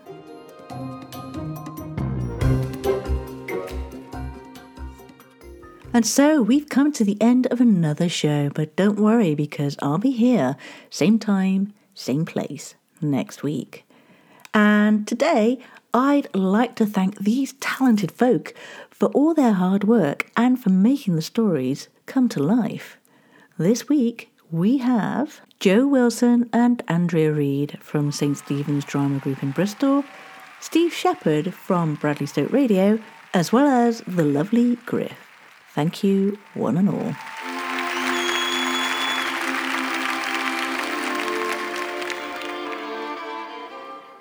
And 5.96 6.04
so 6.04 6.42
we've 6.42 6.68
come 6.68 6.92
to 6.92 7.04
the 7.04 7.16
end 7.22 7.46
of 7.46 7.58
another 7.58 8.06
show, 8.06 8.50
but 8.50 8.76
don't 8.76 9.00
worry 9.00 9.34
because 9.34 9.78
I'll 9.80 9.96
be 9.96 10.10
here, 10.10 10.54
same 10.90 11.18
time, 11.18 11.72
same 11.94 12.26
place, 12.26 12.74
next 13.00 13.42
week. 13.42 13.86
And 14.52 15.08
today, 15.08 15.58
I'd 15.94 16.28
like 16.34 16.74
to 16.74 16.84
thank 16.84 17.18
these 17.18 17.54
talented 17.60 18.12
folk 18.12 18.52
for 18.90 19.08
all 19.14 19.32
their 19.32 19.54
hard 19.54 19.84
work 19.84 20.30
and 20.36 20.62
for 20.62 20.68
making 20.68 21.16
the 21.16 21.22
stories 21.22 21.88
come 22.04 22.28
to 22.28 22.42
life. 22.42 22.98
This 23.56 23.88
week, 23.88 24.30
we 24.50 24.76
have 24.76 25.40
Joe 25.60 25.86
Wilson 25.86 26.50
and 26.52 26.82
Andrea 26.88 27.32
Reed 27.32 27.78
from 27.80 28.12
St. 28.12 28.36
Stephen's 28.36 28.84
Drama 28.84 29.18
Group 29.18 29.42
in 29.42 29.50
Bristol, 29.52 30.04
Steve 30.60 30.92
Shepherd 30.92 31.54
from 31.54 31.94
Bradley 31.94 32.26
Stoke 32.26 32.52
Radio, 32.52 32.98
as 33.32 33.50
well 33.50 33.66
as 33.66 34.02
the 34.06 34.26
lovely 34.26 34.76
Griff. 34.84 35.25
Thank 35.76 36.02
you, 36.02 36.38
one 36.54 36.78
and 36.78 36.88
all. 36.88 37.12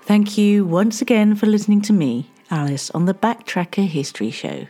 Thank 0.01 0.37
you 0.37 0.65
once 0.65 1.01
again 1.01 1.33
for 1.35 1.45
listening 1.45 1.81
to 1.83 1.93
me, 1.93 2.29
Alice, 2.51 2.91
on 2.91 3.05
the 3.05 3.13
Backtracker 3.13 3.87
History 3.87 4.31
Show. 4.31 4.67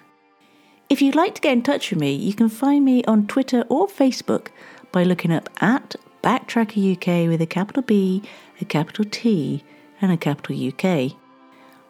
If 0.87 1.01
you'd 1.01 1.15
like 1.15 1.33
to 1.33 1.41
get 1.41 1.53
in 1.53 1.63
touch 1.63 1.89
with 1.89 1.99
me, 1.99 2.13
you 2.13 2.35
can 2.35 2.49
find 2.49 2.85
me 2.85 3.03
on 3.05 3.25
Twitter 3.25 3.65
or 3.67 3.87
Facebook 3.87 4.49
by 4.91 5.03
looking 5.03 5.33
up 5.33 5.49
at 5.61 5.95
Backtracker 6.23 6.97
UK 6.97 7.27
with 7.27 7.41
a 7.41 7.47
capital 7.47 7.81
B, 7.81 8.21
a 8.61 8.65
capital 8.65 9.05
T, 9.09 9.63
and 9.99 10.11
a 10.11 10.17
capital 10.17 10.55
UK. 10.55 11.13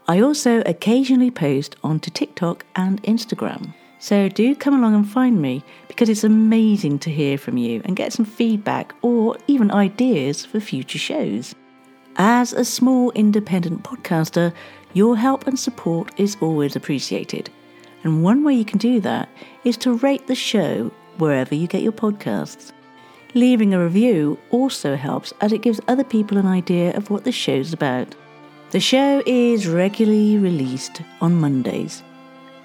I 0.08 0.22
also 0.22 0.62
occasionally 0.62 1.32
post 1.32 1.76
onto 1.84 2.10
TikTok 2.10 2.66
and 2.78 3.04
Instagram. 3.04 3.74
So 4.06 4.30
do 4.30 4.54
come 4.54 4.76
along 4.76 4.94
and 4.94 5.10
find 5.10 5.42
me 5.42 5.64
because 5.88 6.10
it's 6.10 6.24
amazing 6.24 7.00
to 7.00 7.10
hear 7.10 7.40
from 7.40 7.58
you 7.58 7.82
and 7.86 7.96
get 7.96 8.14
some 8.14 8.24
feedback 8.24 8.94
or 9.02 9.36
even 9.48 9.72
ideas 9.72 10.46
for 10.46 10.60
future 10.60 11.00
shows. 11.00 11.56
As 12.18 12.54
a 12.54 12.64
small 12.64 13.10
independent 13.14 13.82
podcaster, 13.82 14.54
your 14.94 15.18
help 15.18 15.48
and 15.48 15.58
support 15.58 16.12
is 16.20 16.38
always 16.40 16.76
appreciated. 16.76 17.50
And 18.04 18.24
one 18.24 18.44
way 18.44 18.54
you 18.54 18.64
can 18.64 18.78
do 18.78 19.00
that 19.00 19.28
is 19.64 19.76
to 19.78 19.94
rate 19.94 20.28
the 20.28 20.36
show 20.36 20.92
wherever 21.18 21.56
you 21.56 21.66
get 21.66 21.82
your 21.82 21.92
podcasts. 21.92 22.74
Leaving 23.34 23.74
a 23.74 23.84
review 23.84 24.38
also 24.52 24.96
helps 24.96 25.34
as 25.42 25.52
it 25.52 25.64
gives 25.64 25.82
other 25.88 26.04
people 26.04 26.38
an 26.38 26.46
idea 26.46 26.96
of 26.96 27.10
what 27.10 27.24
the 27.24 27.32
show's 27.32 27.74
about. 27.74 28.14
The 28.70 28.80
show 28.80 29.24
is 29.26 29.68
regularly 29.68 30.38
released 30.38 31.02
on 31.22 31.42
Mondays. 31.42 32.04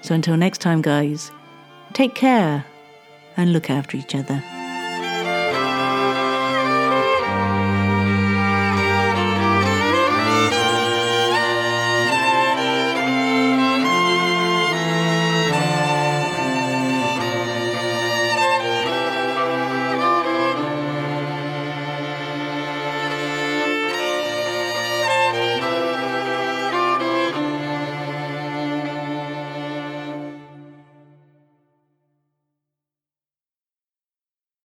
So 0.01 0.15
until 0.15 0.37
next 0.37 0.59
time, 0.59 0.81
guys, 0.81 1.31
take 1.93 2.15
care 2.15 2.65
and 3.37 3.53
look 3.53 3.69
after 3.69 3.97
each 3.97 4.15
other. 4.15 4.43